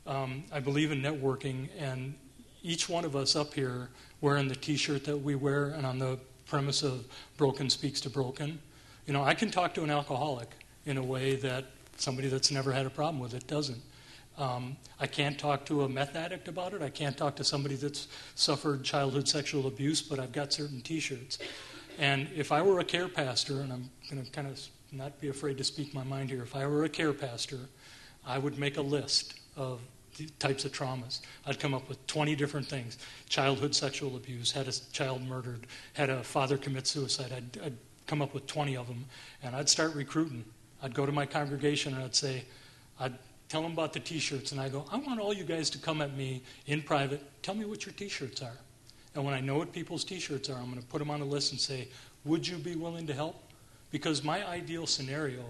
um, 0.05 0.43
I 0.51 0.59
believe 0.59 0.91
in 0.91 1.01
networking, 1.01 1.69
and 1.77 2.13
each 2.61 2.87
one 2.87 3.05
of 3.05 3.15
us 3.15 3.35
up 3.35 3.53
here 3.53 3.89
wearing 4.21 4.47
the 4.47 4.55
T-shirt 4.55 5.03
that 5.05 5.17
we 5.17 5.35
wear, 5.35 5.69
and 5.69 5.85
on 5.85 5.99
the 5.99 6.19
premise 6.45 6.83
of 6.83 7.05
"Broken 7.37 7.69
speaks 7.69 7.99
to 8.01 8.09
broken," 8.09 8.59
you 9.05 9.13
know, 9.13 9.23
I 9.23 9.33
can 9.33 9.51
talk 9.51 9.73
to 9.75 9.83
an 9.83 9.89
alcoholic 9.89 10.49
in 10.85 10.97
a 10.97 11.03
way 11.03 11.35
that 11.37 11.65
somebody 11.97 12.27
that's 12.27 12.51
never 12.51 12.71
had 12.71 12.85
a 12.85 12.89
problem 12.89 13.19
with 13.19 13.33
it 13.33 13.47
doesn't. 13.47 13.81
Um, 14.37 14.77
I 14.99 15.07
can't 15.07 15.37
talk 15.37 15.65
to 15.67 15.83
a 15.83 15.89
meth 15.89 16.15
addict 16.15 16.47
about 16.47 16.73
it. 16.73 16.81
I 16.81 16.89
can't 16.89 17.15
talk 17.15 17.35
to 17.35 17.43
somebody 17.43 17.75
that's 17.75 18.07
suffered 18.35 18.83
childhood 18.83 19.27
sexual 19.27 19.67
abuse, 19.67 20.01
but 20.01 20.19
I've 20.19 20.31
got 20.31 20.51
certain 20.51 20.81
t 20.81 20.99
shirts. 20.99 21.37
And 21.99 22.27
if 22.35 22.51
I 22.51 22.61
were 22.61 22.79
a 22.79 22.83
care 22.83 23.07
pastor, 23.07 23.61
and 23.61 23.71
I'm 23.71 23.89
going 24.09 24.23
to 24.23 24.31
kind 24.31 24.47
of 24.47 24.59
not 24.91 25.19
be 25.21 25.27
afraid 25.27 25.57
to 25.59 25.63
speak 25.63 25.93
my 25.93 26.03
mind 26.03 26.29
here, 26.29 26.41
if 26.41 26.55
I 26.55 26.65
were 26.65 26.85
a 26.85 26.89
care 26.89 27.13
pastor, 27.13 27.59
I 28.25 28.39
would 28.39 28.57
make 28.57 28.77
a 28.77 28.81
list 28.81 29.35
of 29.55 29.81
the 30.17 30.27
types 30.39 30.65
of 30.65 30.71
traumas. 30.71 31.21
I'd 31.45 31.59
come 31.59 31.73
up 31.73 31.87
with 31.89 32.05
20 32.07 32.35
different 32.35 32.67
things 32.67 32.97
childhood 33.29 33.75
sexual 33.75 34.15
abuse, 34.15 34.51
had 34.51 34.67
a 34.67 34.71
child 34.91 35.21
murdered, 35.23 35.67
had 35.93 36.09
a 36.09 36.23
father 36.23 36.57
commit 36.57 36.87
suicide. 36.87 37.31
I'd, 37.35 37.63
I'd 37.63 37.77
come 38.07 38.21
up 38.21 38.33
with 38.33 38.47
20 38.47 38.77
of 38.77 38.87
them, 38.87 39.05
and 39.41 39.55
I'd 39.55 39.69
start 39.69 39.95
recruiting. 39.95 40.43
I'd 40.81 40.93
go 40.93 41.05
to 41.05 41.11
my 41.11 41.25
congregation 41.25 41.93
and 41.93 42.03
I'd 42.03 42.15
say, 42.15 42.43
I'd 42.99 43.13
tell 43.49 43.61
them 43.61 43.73
about 43.73 43.93
the 43.93 43.99
t 43.99 44.19
shirts, 44.19 44.51
and 44.51 44.59
I 44.59 44.69
go, 44.69 44.85
I 44.91 44.97
want 44.97 45.19
all 45.19 45.33
you 45.33 45.43
guys 45.43 45.69
to 45.71 45.77
come 45.77 46.01
at 46.01 46.15
me 46.15 46.41
in 46.67 46.81
private, 46.81 47.21
tell 47.41 47.55
me 47.55 47.65
what 47.65 47.85
your 47.85 47.93
t 47.93 48.09
shirts 48.09 48.41
are. 48.41 48.57
And 49.15 49.23
when 49.23 49.33
I 49.33 49.41
know 49.41 49.57
what 49.57 49.71
people's 49.71 50.03
t 50.03 50.19
shirts 50.19 50.49
are, 50.49 50.57
I'm 50.57 50.69
going 50.69 50.81
to 50.81 50.87
put 50.87 50.99
them 50.99 51.11
on 51.11 51.21
a 51.21 51.25
list 51.25 51.51
and 51.51 51.61
say, 51.61 51.87
Would 52.25 52.47
you 52.47 52.57
be 52.57 52.75
willing 52.75 53.07
to 53.07 53.13
help? 53.13 53.35
Because 53.91 54.23
my 54.23 54.47
ideal 54.47 54.87
scenario 54.87 55.43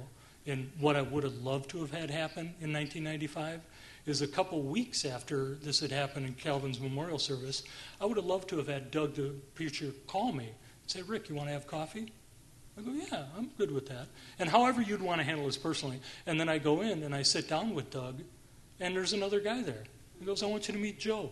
and 0.46 0.70
what 0.80 0.96
I 0.96 1.02
would 1.02 1.24
have 1.24 1.38
loved 1.38 1.70
to 1.70 1.80
have 1.80 1.92
had 1.92 2.10
happen 2.10 2.54
in 2.60 2.74
1995 2.74 3.62
is 4.06 4.22
a 4.22 4.28
couple 4.28 4.62
weeks 4.62 5.06
after 5.06 5.56
this 5.56 5.80
had 5.80 5.92
happened 5.92 6.26
in 6.26 6.34
Calvin's 6.34 6.80
memorial 6.80 7.20
service, 7.20 7.64
I 8.02 8.06
would 8.06 8.18
have 8.18 8.26
loved 8.26 8.50
to 8.50 8.58
have 8.58 8.68
had 8.68 8.92
Doug, 8.92 9.16
the 9.16 9.34
preacher, 9.56 9.92
call 10.08 10.34
me 10.34 10.46
and 10.46 10.92
say, 10.92 11.02
Rick, 11.02 11.30
you 11.30 11.36
want 11.36 11.48
to 11.48 11.54
have 11.54 11.68
coffee? 11.68 12.12
I 12.78 12.82
go, 12.82 12.92
yeah, 12.92 13.26
I'm 13.38 13.50
good 13.58 13.72
with 13.72 13.88
that. 13.90 14.08
And 14.40 14.50
however 14.50 14.82
you'd 14.82 15.02
want 15.02 15.20
to 15.20 15.24
handle 15.24 15.46
this 15.46 15.58
personally. 15.58 16.00
And 16.26 16.40
then 16.40 16.50
I 16.50 16.58
go 16.58 16.82
in 16.82 17.04
and 17.04 17.14
I 17.14 17.22
sit 17.22 17.48
down 17.48 17.76
with 17.76 17.92
Doug, 17.92 18.22
and 18.80 18.96
there's 18.96 19.14
another 19.14 19.40
guy 19.40 19.62
there. 19.62 19.84
He 20.20 20.26
goes, 20.26 20.42
I 20.42 20.48
want 20.48 20.68
you 20.68 20.74
to 20.74 20.80
meet 20.80 21.00
Joe. 21.00 21.32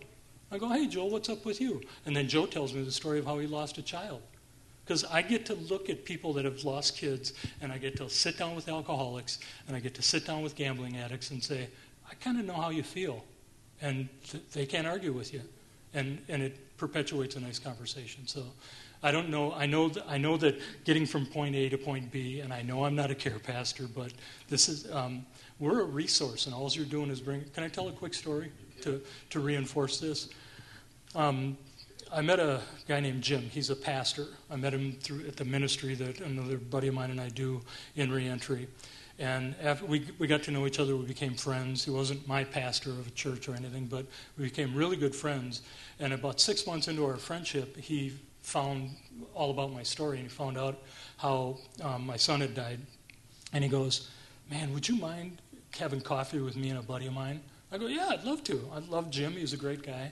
I 0.51 0.57
go, 0.57 0.69
hey, 0.69 0.87
Joe, 0.87 1.05
what's 1.05 1.29
up 1.29 1.45
with 1.45 1.61
you? 1.61 1.81
And 2.05 2.15
then 2.15 2.27
Joe 2.27 2.45
tells 2.45 2.73
me 2.73 2.83
the 2.83 2.91
story 2.91 3.19
of 3.19 3.25
how 3.25 3.39
he 3.39 3.47
lost 3.47 3.77
a 3.77 3.81
child. 3.81 4.21
Because 4.83 5.05
I 5.05 5.21
get 5.21 5.45
to 5.45 5.53
look 5.53 5.89
at 5.89 6.03
people 6.03 6.33
that 6.33 6.45
have 6.45 6.63
lost 6.63 6.97
kids, 6.97 7.33
and 7.61 7.71
I 7.71 7.77
get 7.77 7.95
to 7.97 8.09
sit 8.09 8.37
down 8.37 8.55
with 8.55 8.67
alcoholics, 8.67 9.39
and 9.67 9.77
I 9.77 9.79
get 9.79 9.93
to 9.95 10.01
sit 10.01 10.25
down 10.25 10.41
with 10.41 10.55
gambling 10.55 10.97
addicts 10.97 11.31
and 11.31 11.41
say, 11.41 11.69
I 12.09 12.15
kind 12.15 12.39
of 12.39 12.45
know 12.45 12.55
how 12.55 12.69
you 12.69 12.83
feel. 12.83 13.23
And 13.81 14.09
th- 14.29 14.43
they 14.51 14.65
can't 14.65 14.85
argue 14.85 15.13
with 15.13 15.33
you. 15.33 15.41
And, 15.93 16.21
and 16.27 16.43
it 16.43 16.77
perpetuates 16.77 17.35
a 17.35 17.39
nice 17.39 17.59
conversation. 17.59 18.27
So 18.27 18.43
I 19.03 19.11
don't 19.11 19.29
know. 19.29 19.53
I 19.53 19.65
know. 19.65 19.91
I 20.07 20.17
know 20.17 20.37
that 20.37 20.59
getting 20.85 21.05
from 21.05 21.25
point 21.25 21.55
A 21.55 21.69
to 21.69 21.77
point 21.77 22.11
B, 22.11 22.41
and 22.41 22.53
I 22.53 22.61
know 22.61 22.85
I'm 22.85 22.95
not 22.95 23.09
a 23.09 23.15
care 23.15 23.39
pastor, 23.39 23.87
but 23.87 24.13
this 24.47 24.69
is 24.69 24.91
um, 24.91 25.25
we're 25.59 25.81
a 25.81 25.85
resource, 25.85 26.45
and 26.45 26.53
all 26.53 26.69
you're 26.71 26.85
doing 26.85 27.09
is 27.09 27.19
bring. 27.19 27.43
Can 27.53 27.63
I 27.63 27.67
tell 27.67 27.87
a 27.87 27.91
quick 27.91 28.13
story 28.13 28.51
to 28.81 29.01
to 29.31 29.39
reinforce 29.39 29.99
this? 29.99 30.29
Um, 31.15 31.57
I 32.13 32.21
met 32.21 32.39
a 32.39 32.61
guy 32.87 32.99
named 32.99 33.23
Jim. 33.23 33.41
He's 33.41 33.69
a 33.69 33.75
pastor. 33.75 34.27
I 34.49 34.57
met 34.57 34.73
him 34.73 34.97
through 34.99 35.27
at 35.27 35.37
the 35.37 35.45
ministry 35.45 35.95
that 35.95 36.19
another 36.19 36.57
buddy 36.57 36.89
of 36.89 36.93
mine 36.93 37.09
and 37.09 37.21
I 37.21 37.29
do 37.29 37.61
in 37.95 38.11
reentry. 38.11 38.67
And 39.17 39.55
after 39.61 39.85
we, 39.85 40.07
we 40.19 40.27
got 40.27 40.43
to 40.43 40.51
know 40.51 40.65
each 40.65 40.79
other, 40.79 40.97
we 40.97 41.05
became 41.05 41.35
friends. 41.35 41.85
He 41.85 41.91
wasn't 41.91 42.27
my 42.27 42.43
pastor 42.43 42.89
of 42.89 43.07
a 43.07 43.11
church 43.11 43.47
or 43.47 43.55
anything, 43.55 43.85
but 43.85 44.05
we 44.37 44.45
became 44.45 44.75
really 44.75 44.97
good 44.97 45.15
friends. 45.15 45.61
And 45.99 46.11
about 46.11 46.41
six 46.41 46.65
months 46.65 46.87
into 46.87 47.05
our 47.05 47.17
friendship, 47.17 47.77
he 47.77 48.13
found 48.41 48.89
all 49.33 49.51
about 49.51 49.71
my 49.71 49.83
story 49.83 50.17
and 50.17 50.27
he 50.27 50.29
found 50.29 50.57
out 50.57 50.79
how 51.17 51.57
um, 51.81 52.05
my 52.05 52.17
son 52.17 52.41
had 52.41 52.53
died. 52.53 52.79
And 53.53 53.63
he 53.63 53.69
goes, 53.69 54.09
Man, 54.49 54.73
would 54.73 54.87
you 54.87 54.95
mind 54.95 55.41
having 55.77 56.01
coffee 56.01 56.39
with 56.39 56.55
me 56.55 56.69
and 56.69 56.79
a 56.79 56.81
buddy 56.81 57.07
of 57.07 57.13
mine? 57.13 57.41
I 57.71 57.77
go, 57.77 57.87
Yeah, 57.87 58.07
I'd 58.09 58.23
love 58.23 58.43
to. 58.45 58.69
I 58.73 58.79
love 58.79 59.09
Jim. 59.09 59.33
He's 59.33 59.53
a 59.53 59.57
great 59.57 59.83
guy. 59.83 60.11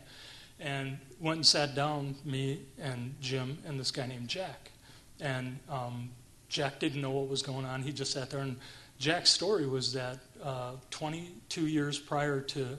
And 0.59 0.97
went 1.19 1.37
and 1.37 1.45
sat 1.45 1.73
down, 1.73 2.15
me 2.25 2.61
and 2.77 3.15
Jim 3.21 3.57
and 3.65 3.79
this 3.79 3.91
guy 3.91 4.07
named 4.07 4.27
Jack. 4.27 4.71
And 5.19 5.57
um, 5.69 6.09
Jack 6.49 6.79
didn't 6.79 7.01
know 7.01 7.11
what 7.11 7.29
was 7.29 7.41
going 7.41 7.65
on. 7.65 7.81
He 7.81 7.93
just 7.93 8.11
sat 8.11 8.29
there. 8.29 8.41
And 8.41 8.57
Jack's 8.97 9.29
story 9.29 9.65
was 9.65 9.93
that 9.93 10.19
uh, 10.43 10.73
22 10.91 11.67
years 11.67 11.97
prior 11.97 12.41
to 12.41 12.77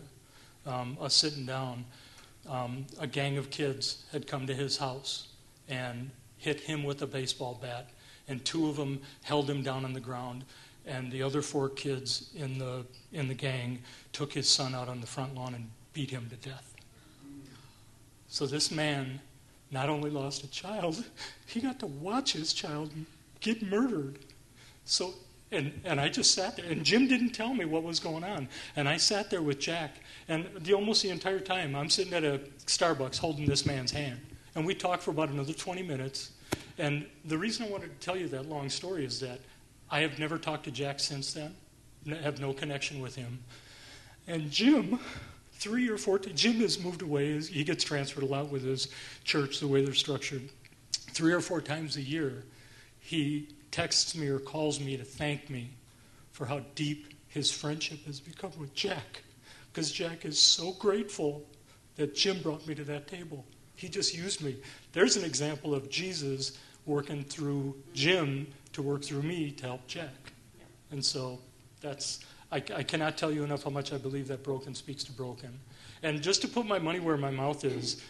um, 0.67 0.99
us 1.01 1.15
sitting 1.15 1.47
down, 1.47 1.87
um, 2.49 2.85
a 2.99 3.07
gang 3.07 3.39
of 3.39 3.51
kids 3.51 4.05
had 4.13 4.27
come 4.27 4.47
to 4.47 4.55
his 4.55 4.77
house 4.77 5.29
and 5.71 6.11
hit 6.37 6.61
him 6.61 6.85
with 6.85 7.01
a 7.03 7.07
baseball 7.07 7.59
bat, 7.61 7.89
and 8.29 8.45
two 8.45 8.69
of 8.69 8.77
them 8.77 9.01
held 9.23 9.49
him 9.49 9.63
down 9.63 9.85
on 9.85 9.93
the 9.93 10.01
ground, 10.01 10.45
and 10.87 11.11
the 11.13 11.23
other 11.23 11.41
four 11.41 11.69
kids 11.69 12.31
in 12.35 12.59
the 12.59 12.85
in 13.13 13.29
the 13.29 13.35
gang 13.35 13.79
took 14.13 14.33
his 14.33 14.49
son 14.49 14.75
out 14.75 14.89
on 14.89 15.01
the 15.01 15.07
front 15.07 15.35
lawn 15.35 15.55
and 15.55 15.71
beat 15.93 16.11
him 16.11 16.29
to 16.31 16.37
death. 16.37 16.75
So 18.29 18.47
this 18.47 18.71
man 18.71 19.21
not 19.71 19.89
only 19.89 20.11
lost 20.11 20.43
a 20.45 20.51
child, 20.51 21.05
he 21.47 21.61
got 21.61 21.79
to 21.81 21.87
watch 21.87 22.33
his 22.33 22.53
child 22.53 22.91
get 23.41 23.63
murdered. 23.63 24.19
So 24.85 25.15
and, 25.53 25.81
and 25.85 26.01
I 26.01 26.09
just 26.09 26.33
sat 26.33 26.57
there, 26.57 26.67
and 26.67 26.85
Jim 26.85 27.09
didn't 27.09 27.31
tell 27.31 27.53
me 27.55 27.65
what 27.65 27.83
was 27.83 27.99
going 27.99 28.23
on. 28.23 28.49
And 28.77 28.89
I 28.89 28.97
sat 28.99 29.31
there 29.31 29.43
with 29.43 29.59
Jack, 29.59 29.97
and 30.29 30.49
the, 30.57 30.75
almost 30.75 31.03
the 31.03 31.11
entire 31.11 31.41
time 31.41 31.75
I'm 31.75 31.91
sitting 31.91 32.15
at 32.15 32.23
a 32.23 32.41
Starbucks 32.67 33.19
holding 33.19 33.47
this 33.47 33.67
man's 33.67 33.91
hand. 33.91 34.21
And 34.55 34.67
we 34.67 34.75
talked 34.75 35.03
for 35.03 35.11
about 35.11 35.29
another 35.29 35.53
20 35.53 35.83
minutes. 35.83 36.33
And 36.79 37.07
the 37.25 37.39
reason 37.39 37.67
I 37.67 37.69
wanted 37.71 37.99
to 37.99 38.05
tell 38.05 38.17
you 38.17 38.29
that 38.29 38.49
long 38.49 38.69
story 38.69 39.05
is 39.05 39.21
that 39.21 39.41
I 39.91 40.01
have 40.01 40.19
never 40.19 40.39
talked 40.39 40.65
to 40.65 40.71
Jack 40.71 41.01
since 41.01 41.33
then, 41.33 41.55
have 42.23 42.41
no 42.41 42.53
connection 42.53 43.01
with 43.01 43.15
him. 43.15 43.41
And 44.27 44.51
Jim, 44.51 44.99
three 45.55 45.89
or 45.89 45.99
four 45.99 46.19
times, 46.19 46.41
Jim 46.41 46.55
has 46.61 46.83
moved 46.83 47.03
away. 47.03 47.41
He 47.41 47.65
gets 47.65 47.85
transferred 47.85 48.23
a 48.23 48.27
lot 48.27 48.51
with 48.51 48.63
his 48.63 48.89
church, 49.25 49.61
the 49.61 49.69
way 49.69 49.85
they're 49.85 49.95
structured. 49.95 50.49
Three 50.93 51.33
or 51.33 51.41
four 51.41 51.61
times 51.61 51.97
a 51.97 52.03
year, 52.03 52.45
he 53.01 53.49
texts 53.71 54.17
me 54.17 54.29
or 54.29 54.39
calls 54.39 54.81
me 54.81 54.97
to 54.97 55.05
thank 55.05 55.51
me 55.51 55.71
for 56.33 56.47
how 56.47 56.61
deep 56.75 57.15
his 57.29 57.51
friendship 57.51 58.05
has 58.07 58.21
become 58.21 58.53
with 58.59 58.75
Jack. 58.75 59.23
Because 59.73 59.93
Jack 59.93 60.25
is 60.25 60.39
so 60.39 60.73
grateful 60.73 61.45
that 61.97 62.15
Jim 62.15 62.41
brought 62.43 62.67
me 62.67 62.75
to 62.75 62.85
that 62.85 63.07
table. 63.07 63.45
He 63.81 63.89
just 63.89 64.15
used 64.15 64.43
me. 64.43 64.57
There's 64.93 65.17
an 65.17 65.25
example 65.25 65.75
of 65.75 65.89
Jesus 65.89 66.59
working 66.85 67.25
through 67.25 67.75
Jim 67.95 68.47
to 68.75 68.83
work 68.83 69.03
through 69.03 69.23
me 69.23 69.53
to 69.53 69.65
help 69.65 69.87
Jack. 69.87 70.33
And 70.91 71.03
so 71.03 71.39
that's, 71.81 72.23
I, 72.53 72.57
I 72.57 72.83
cannot 72.83 73.17
tell 73.17 73.33
you 73.33 73.43
enough 73.43 73.63
how 73.63 73.71
much 73.71 73.95
I 73.95 73.97
believe 73.97 74.29
that 74.29 74.45
broken 74.45 74.75
speaks 74.75 75.03
to 75.05 75.13
broken. 75.13 75.59
And 76.03 76.21
just 76.21 76.43
to 76.43 76.49
put 76.49 76.67
my 76.67 76.79
money 76.79 77.01
where 77.01 77.17
my 77.17 77.31
mouth 77.31 77.65
is, 77.65 78.03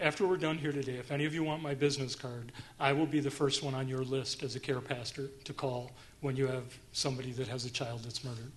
after 0.00 0.26
we're 0.26 0.38
done 0.38 0.58
here 0.58 0.72
today, 0.72 0.96
if 0.96 1.12
any 1.12 1.24
of 1.24 1.32
you 1.32 1.44
want 1.44 1.62
my 1.62 1.74
business 1.74 2.16
card, 2.16 2.50
I 2.80 2.92
will 2.92 3.06
be 3.06 3.20
the 3.20 3.30
first 3.30 3.62
one 3.62 3.76
on 3.76 3.86
your 3.86 4.02
list 4.02 4.42
as 4.42 4.56
a 4.56 4.60
care 4.60 4.80
pastor 4.80 5.28
to 5.44 5.52
call 5.52 5.92
when 6.20 6.34
you 6.34 6.48
have 6.48 6.64
somebody 6.92 7.30
that 7.32 7.46
has 7.46 7.64
a 7.64 7.70
child 7.70 8.02
that's 8.02 8.24
murdered. 8.24 8.50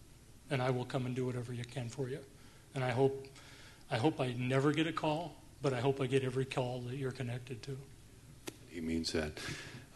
And 0.49 0.63
I 0.63 0.71
will 0.71 0.85
come 0.85 1.05
and 1.05 1.15
do 1.15 1.27
whatever 1.27 1.53
you 1.53 1.63
can 1.63 1.89
for 1.89 2.09
you. 2.09 2.19
And 2.73 2.83
I 2.83 2.89
hope 2.89 3.27
I 3.91 3.97
hope 3.97 4.19
I 4.19 4.33
never 4.33 4.71
get 4.71 4.87
a 4.87 4.91
call, 4.91 5.35
but 5.65 5.73
I 5.73 5.79
hope 5.79 5.99
I 5.99 6.05
get 6.05 6.23
every 6.23 6.45
call 6.45 6.81
that 6.81 6.95
you're 6.95 7.11
connected 7.11 7.63
to. 7.63 7.75
He 8.69 8.81
means 8.81 9.11
that. 9.13 9.31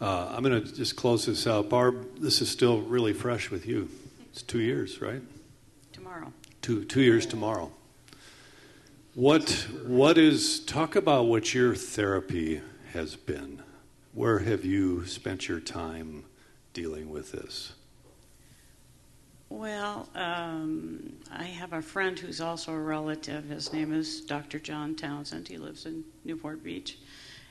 Uh, 0.01 0.33
I'm 0.35 0.41
going 0.41 0.63
to 0.63 0.73
just 0.73 0.95
close 0.95 1.27
this 1.27 1.45
out. 1.45 1.69
Barb, 1.69 2.19
this 2.19 2.41
is 2.41 2.49
still 2.49 2.81
really 2.81 3.13
fresh 3.13 3.51
with 3.51 3.67
you. 3.67 3.87
It's 4.31 4.41
two 4.41 4.61
years, 4.61 4.99
right? 4.99 5.21
Tomorrow. 5.93 6.33
Two, 6.63 6.85
two 6.85 7.01
years 7.01 7.27
tomorrow. 7.27 7.71
What 9.13 9.67
what 9.85 10.17
is 10.17 10.59
talk 10.61 10.95
about 10.95 11.25
what 11.27 11.53
your 11.53 11.75
therapy 11.75 12.61
has 12.93 13.15
been? 13.15 13.61
Where 14.15 14.39
have 14.39 14.65
you 14.65 15.05
spent 15.05 15.47
your 15.47 15.59
time 15.59 16.23
dealing 16.73 17.11
with 17.11 17.31
this? 17.31 17.73
Well, 19.49 20.07
um, 20.13 21.11
I 21.31 21.45
have 21.45 21.73
a 21.73 21.81
friend 21.81 22.17
who's 22.17 22.39
also 22.39 22.71
a 22.71 22.79
relative. 22.79 23.45
His 23.45 23.73
name 23.73 23.91
is 23.91 24.21
Dr. 24.21 24.59
John 24.59 24.95
Townsend. 24.95 25.47
He 25.47 25.57
lives 25.57 25.87
in 25.87 26.03
Newport 26.23 26.63
Beach. 26.63 26.99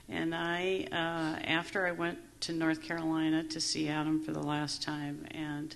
And 0.09 0.33
I, 0.33 0.87
uh, 0.93 1.43
after 1.45 1.87
I 1.87 1.91
went 1.91 2.19
to 2.43 2.53
North 2.53 2.83
Carolina 2.83 3.43
to 3.43 3.61
see 3.61 3.89
Adam 3.89 4.23
for 4.23 4.31
the 4.31 4.43
last 4.43 4.81
time 4.81 5.27
and 5.33 5.75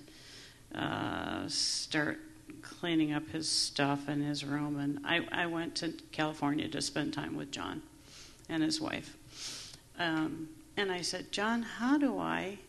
uh, 0.73 1.45
start 1.47 2.19
cleaning 2.61 3.11
up 3.11 3.27
his 3.29 3.49
stuff 3.49 4.07
in 4.07 4.21
his 4.21 4.45
room. 4.45 4.79
And 4.79 4.99
I, 5.03 5.27
I 5.29 5.45
went 5.45 5.75
to 5.75 5.89
California 6.13 6.69
to 6.69 6.81
spend 6.81 7.13
time 7.13 7.35
with 7.35 7.51
John 7.51 7.81
and 8.47 8.63
his 8.63 8.79
wife. 8.79 9.17
Um, 9.99 10.47
and 10.77 10.89
I 10.89 11.01
said, 11.01 11.33
John, 11.33 11.63
how 11.63 11.97
do 11.97 12.17
I? 12.17 12.59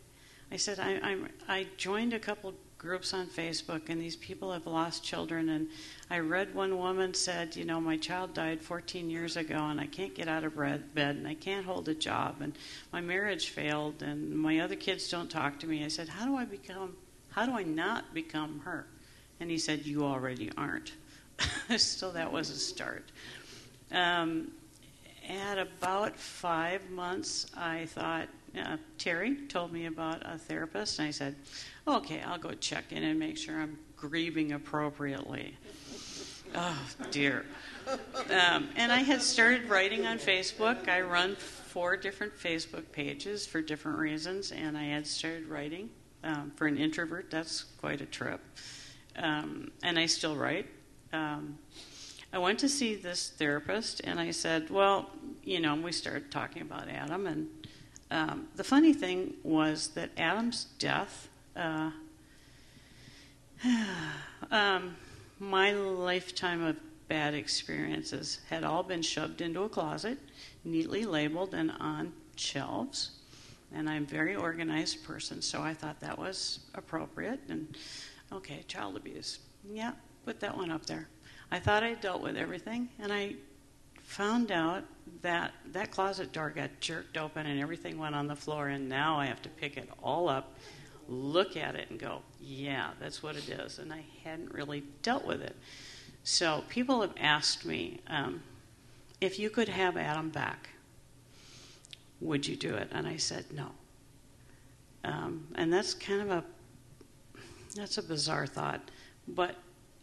I 0.51 0.57
said, 0.57 0.81
I, 0.81 0.99
I'm, 1.03 1.29
I 1.49 1.69
joined 1.77 2.13
a 2.13 2.19
couple 2.19 2.55
groups 2.85 3.15
on 3.15 3.27
Facebook, 3.27 3.89
and 3.89 4.01
these 4.01 4.15
people 4.15 4.53
have 4.53 4.67
lost 4.67 5.03
children. 5.03 5.49
And 5.49 5.69
I 6.11 6.19
read 6.19 6.55
one 6.55 6.77
woman 6.77 7.15
said, 7.15 7.57
You 7.57 7.65
know, 7.65 7.81
my 7.81 7.97
child 7.97 8.35
died 8.35 8.63
14 8.63 9.09
years 9.09 9.39
ago, 9.39 9.57
and 9.57 9.81
I 9.81 9.87
can't 9.87 10.15
get 10.15 10.29
out 10.29 10.45
of 10.45 10.55
bed, 10.55 11.17
and 11.17 11.27
I 11.27 11.33
can't 11.35 11.65
hold 11.65 11.89
a 11.89 11.95
job, 11.95 12.37
and 12.41 12.53
my 12.93 13.01
marriage 13.01 13.49
failed, 13.49 14.03
and 14.03 14.31
my 14.31 14.61
other 14.61 14.77
kids 14.77 15.09
don't 15.09 15.31
talk 15.31 15.59
to 15.61 15.67
me. 15.67 15.83
I 15.83 15.89
said, 15.89 16.09
How 16.09 16.27
do 16.27 16.37
I 16.37 16.45
become, 16.45 16.95
how 17.31 17.47
do 17.47 17.53
I 17.53 17.63
not 17.63 18.13
become 18.13 18.61
her? 18.65 18.87
And 19.41 19.51
he 19.51 19.59
said, 19.59 19.87
You 19.87 20.05
already 20.05 20.51
aren't. 20.57 20.93
so 21.79 22.13
that 22.13 22.31
was 22.31 22.51
a 22.51 22.57
start. 22.57 23.11
Um, 23.91 24.53
at 25.29 25.59
about 25.59 26.19
five 26.19 26.91
months, 26.91 27.47
I 27.57 27.87
thought, 27.87 28.29
uh, 28.59 28.77
Terry 28.99 29.37
told 29.49 29.73
me 29.73 29.87
about 29.87 30.23
a 30.25 30.39
therapist, 30.39 30.99
and 30.99 31.09
I 31.09 31.11
said, 31.11 31.37
Okay, 31.87 32.21
I'll 32.23 32.39
go 32.39 32.53
check 32.53 32.93
in 32.93 33.03
and 33.03 33.19
make 33.19 33.37
sure 33.37 33.61
I'm 33.61 33.79
grieving 33.97 34.53
appropriately. 34.53 35.57
Oh, 36.57 36.87
dear. 37.11 37.47
Um, 38.31 38.69
and 38.77 38.93
I 38.93 38.99
had 38.99 39.21
started 39.21 39.69
writing 39.69 40.07
on 40.07 40.19
Facebook. 40.19 40.89
I 40.89 41.01
run 41.01 41.35
four 41.35 41.97
different 41.97 42.39
Facebook 42.39 42.93
pages 42.93 43.45
for 43.45 43.61
different 43.61 43.99
reasons, 43.99 44.53
and 44.53 44.79
I 44.79 44.85
had 44.85 45.05
started 45.05 45.49
writing. 45.49 45.91
Um, 46.23 46.53
for 46.55 46.69
an 46.69 46.79
introvert, 46.79 47.29
that's 47.29 47.65
quite 47.81 48.01
a 48.01 48.07
trip 48.07 48.41
um, 49.17 49.71
and 49.83 49.99
I 49.99 50.07
still 50.07 50.37
write. 50.37 50.67
Um, 51.13 51.59
I 52.33 52.39
went 52.39 52.59
to 52.61 52.69
see 52.69 52.97
this 52.97 53.31
therapist, 53.31 54.01
and 54.05 54.19
I 54.19 54.31
said, 54.33 54.71
"Well, 54.71 55.11
you 55.43 55.61
know," 55.61 55.75
we 55.77 55.93
started 55.93 56.31
talking 56.31 56.63
about 56.63 56.89
Adam, 56.89 57.27
and 57.27 57.49
um, 58.11 58.49
the 58.57 58.65
funny 58.65 58.93
thing 58.93 59.35
was 59.43 59.89
that 59.89 60.11
Adam's 60.17 60.67
death. 60.79 61.29
Uh, 61.57 61.91
um, 64.51 64.97
my 65.39 65.73
lifetime 65.73 66.63
of 66.63 66.77
bad 67.09 67.35
experiences 67.35 68.41
had 68.49 68.65
all 68.65 68.83
been 68.83 69.03
shoved 69.03 69.41
into 69.41 69.63
a 69.63 69.69
closet, 69.69 70.19
neatly 70.65 71.05
labeled 71.05 71.55
and 71.55 71.73
on 71.81 72.13
shelves. 72.37 73.11
And 73.75 73.89
I'm 73.89 74.05
a 74.05 74.07
very 74.07 74.37
organized 74.37 75.05
person, 75.05 75.43
so 75.43 75.61
I 75.61 75.75
thought 75.75 76.01
that 76.01 76.19
was 76.19 76.61
appropriate. 76.75 77.41
And 77.49 77.77
Okay, 78.35 78.65
child 78.67 78.97
abuse. 78.97 79.39
Yeah, 79.71 79.93
put 80.25 80.41
that 80.41 80.57
one 80.57 80.71
up 80.71 80.87
there. 80.87 81.09
I 81.53 81.61
thought 81.61 81.85
I 81.85 81.95
dealt 81.95 82.21
with 82.21 82.37
everything, 82.37 82.89
and 82.99 83.13
I 83.13 83.37
found 84.05 84.53
out 84.53 84.85
that 85.23 85.53
that 85.73 85.91
closet 85.91 86.33
door 86.33 86.51
got 86.51 86.71
jerked 86.81 87.17
open 87.17 87.47
and 87.47 87.61
everything 87.61 87.99
went 87.99 88.15
on 88.15 88.27
the 88.27 88.37
floor, 88.37 88.69
and 88.69 88.89
now 88.89 89.19
I 89.19 89.27
have 89.27 89.43
to 89.43 89.49
pick 89.49 89.77
it 89.77 89.89
all 90.03 90.29
up, 90.29 90.57
look 91.09 91.57
at 91.57 91.75
it, 91.75 91.91
and 91.91 91.99
go, 91.99 92.23
yeah, 92.41 92.91
that's 93.01 93.23
what 93.23 93.37
it 93.37 93.49
is. 93.49 93.79
And 93.79 93.93
I 93.93 94.05
hadn't 94.23 94.53
really 94.53 94.85
dealt 95.03 95.25
with 95.25 95.41
it. 95.43 95.57
So 96.23 96.65
people 96.69 97.01
have 97.01 97.15
asked 97.19 97.65
me 97.65 98.01
um, 98.07 98.43
if 99.21 99.39
you 99.39 99.51
could 99.51 99.69
have 99.69 99.97
Adam 99.97 100.31
back, 100.31 100.71
would 102.21 102.47
you 102.47 102.57
do 102.57 102.75
it? 102.75 102.89
And 102.93 103.07
I 103.07 103.17
said 103.17 103.45
no. 103.53 103.71
Um, 105.05 105.47
and 105.55 105.73
that's 105.73 105.93
kind 105.93 106.23
of 106.23 106.31
a 106.31 106.45
that's 107.75 107.99
a 107.99 108.03
bizarre 108.03 108.47
thought. 108.47 108.91
But 109.27 109.57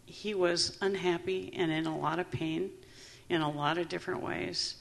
he 0.05 0.33
was 0.33 0.77
unhappy 0.81 1.53
and 1.55 1.71
in 1.71 1.85
a 1.85 1.97
lot 1.97 2.19
of 2.19 2.29
pain 2.29 2.69
in 3.31 3.41
a 3.41 3.49
lot 3.49 3.77
of 3.77 3.87
different 3.87 4.21
ways. 4.21 4.75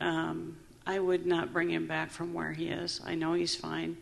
Um, 0.00 0.56
I 0.86 0.98
would 0.98 1.26
not 1.26 1.52
bring 1.52 1.70
him 1.70 1.86
back 1.86 2.10
from 2.10 2.32
where 2.32 2.52
he 2.52 2.68
is. 2.68 3.02
I 3.04 3.14
know 3.14 3.34
he's 3.34 3.54
fine. 3.54 3.98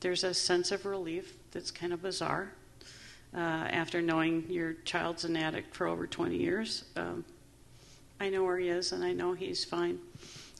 There's 0.00 0.24
a 0.24 0.32
sense 0.32 0.72
of 0.72 0.86
relief 0.86 1.34
that's 1.52 1.70
kind 1.70 1.92
of 1.92 2.02
bizarre 2.02 2.52
uh, 3.36 3.38
after 3.38 4.00
knowing 4.00 4.46
your 4.48 4.72
child's 4.84 5.24
an 5.24 5.36
addict 5.36 5.76
for 5.76 5.86
over 5.86 6.06
20 6.06 6.36
years. 6.36 6.84
Um, 6.96 7.24
I 8.18 8.30
know 8.30 8.42
where 8.42 8.58
he 8.58 8.70
is 8.70 8.92
and 8.92 9.04
I 9.04 9.12
know 9.12 9.34
he's 9.34 9.62
fine. 9.62 9.98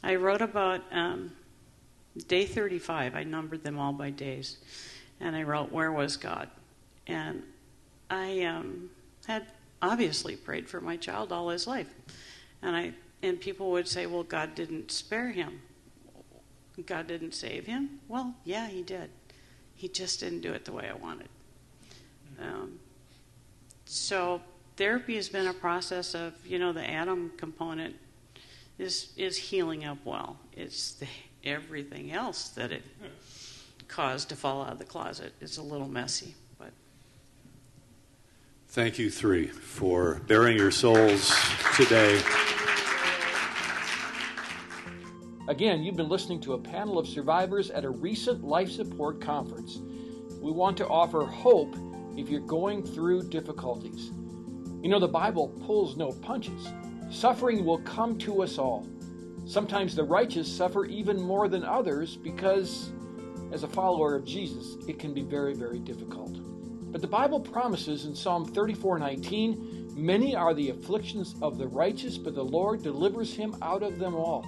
I 0.03 0.17
wrote 0.17 0.43
about 0.43 0.83
um, 0.93 1.33
day 2.29 2.45
35, 2.45 3.15
I 3.15 3.25
numbered 3.25 3.65
them 3.65 3.79
all 3.79 3.95
by 3.95 4.11
days, 4.11 4.59
and 5.21 5.35
I 5.35 5.43
wrote, 5.43 5.73
Where 5.73 5.91
was 5.91 6.19
God? 6.19 6.51
And 7.07 7.45
I 8.11 8.43
um, 8.43 8.91
had 9.27 9.47
obviously 9.81 10.37
prayed 10.37 10.69
for 10.69 10.83
my 10.83 10.99
child 10.99 11.33
all 11.33 11.49
his 11.49 11.67
life. 11.67 11.89
And 12.65 12.75
I 12.75 12.93
and 13.23 13.41
people 13.41 13.71
would 13.73 13.87
say, 13.87 14.07
"Well, 14.07 14.25
God 14.25 14.55
didn't 14.55 14.91
spare 14.91 15.31
him. 15.31 15.61
God 16.87 17.07
didn't 17.07 17.35
save 17.35 17.67
him." 17.67 18.01
Well, 18.09 18.35
yeah, 18.45 18.69
He 18.69 18.83
did. 18.83 19.11
He 19.75 19.89
just 19.89 20.21
didn't 20.21 20.41
do 20.41 20.53
it 20.53 20.65
the 20.65 20.73
way 20.73 20.89
I 20.89 20.95
wanted. 20.95 21.29
Um, 22.41 22.79
so 23.85 24.41
therapy 24.77 25.17
has 25.17 25.29
been 25.29 25.47
a 25.47 25.55
process 25.55 26.15
of, 26.15 26.35
you 26.47 26.59
know, 26.59 26.73
the 26.73 26.89
Adam 26.89 27.33
component 27.37 27.97
is 28.79 29.13
is 29.17 29.37
healing 29.37 29.85
up 29.85 29.99
well. 30.05 30.39
It's 30.57 30.93
the, 30.95 31.07
everything 31.45 32.13
else 32.13 32.49
that 32.51 32.73
it 32.73 32.83
caused 33.89 34.31
to 34.31 34.37
fall 34.37 34.63
out 34.63 34.73
of 34.73 34.79
the 34.79 34.85
closet. 34.85 35.33
It's 35.41 35.59
a 35.59 35.63
little 35.63 35.89
messy, 35.89 36.35
but 36.59 36.71
Thank 38.69 38.99
you, 38.99 39.11
three, 39.11 39.47
for 39.47 40.21
bearing 40.27 40.57
your 40.57 40.73
souls 40.73 41.33
today. 41.77 42.21
Again, 45.47 45.83
you've 45.83 45.97
been 45.97 46.09
listening 46.09 46.41
to 46.41 46.55
a 46.55 46.59
panel 46.59 46.99
of 46.99 47.07
survivors 47.07 47.71
at 47.71 47.85
a 47.85 47.91
recent 47.91 48.43
life 48.43 48.71
support 48.71 49.21
conference. 49.21 49.79
We 50.41 50.51
want 50.51 50.79
to 50.79 50.89
offer 50.89 51.27
hope 51.27 51.77
if 52.17 52.31
you're 52.31 52.41
going 52.41 52.83
through 52.83 53.29
difficulties. 53.29 54.11
You 54.83 54.89
know, 54.89 54.99
the 54.99 55.07
Bible 55.07 55.49
pulls 55.67 55.99
no 55.99 56.13
punches. 56.13 56.67
Suffering 57.11 57.67
will 57.67 57.79
come 57.81 58.17
to 58.21 58.43
us 58.43 58.57
all. 58.57 58.87
Sometimes 59.45 59.95
the 59.95 60.05
righteous 60.05 60.51
suffer 60.51 60.87
even 60.87 61.21
more 61.21 61.47
than 61.47 61.63
others 61.63 62.17
because, 62.17 62.91
as 63.53 63.65
a 63.65 63.69
follower 63.69 64.15
of 64.15 64.25
Jesus, 64.25 64.79
it 64.89 64.99
can 64.99 65.13
be 65.13 65.21
very, 65.21 65.53
very 65.53 65.79
difficult. 65.79 66.39
But 66.91 67.03
the 67.03 67.07
Bible 67.07 67.41
promises 67.41 68.07
in 68.07 68.15
Psalm 68.15 68.47
34:19, 68.47 69.93
"Many 69.95 70.35
are 70.35 70.55
the 70.55 70.71
afflictions 70.71 71.35
of 71.43 71.59
the 71.59 71.69
righteous, 71.69 72.17
but 72.17 72.35
the 72.35 72.45
Lord 72.45 72.83
delivers 72.83 73.35
him 73.35 73.55
out 73.61 73.83
of 73.83 73.99
them 73.99 74.15
all." 74.15 74.43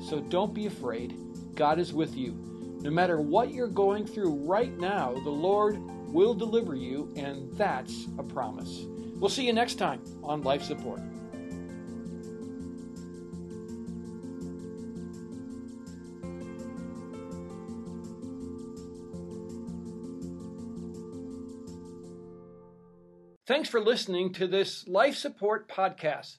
So 0.00 0.20
don't 0.20 0.54
be 0.54 0.66
afraid. 0.66 1.16
God 1.54 1.78
is 1.78 1.92
with 1.92 2.16
you. 2.16 2.34
No 2.80 2.90
matter 2.90 3.20
what 3.20 3.52
you're 3.52 3.66
going 3.66 4.06
through 4.06 4.34
right 4.46 4.76
now, 4.78 5.12
the 5.12 5.30
Lord 5.30 5.78
will 6.12 6.34
deliver 6.34 6.74
you, 6.74 7.12
and 7.16 7.52
that's 7.56 8.06
a 8.18 8.22
promise. 8.22 8.84
We'll 9.16 9.30
see 9.30 9.46
you 9.46 9.52
next 9.52 9.74
time 9.74 10.02
on 10.22 10.42
Life 10.42 10.62
Support. 10.62 11.00
Thanks 23.46 23.68
for 23.68 23.80
listening 23.80 24.32
to 24.34 24.46
this 24.46 24.86
Life 24.88 25.16
Support 25.16 25.68
podcast. 25.68 26.38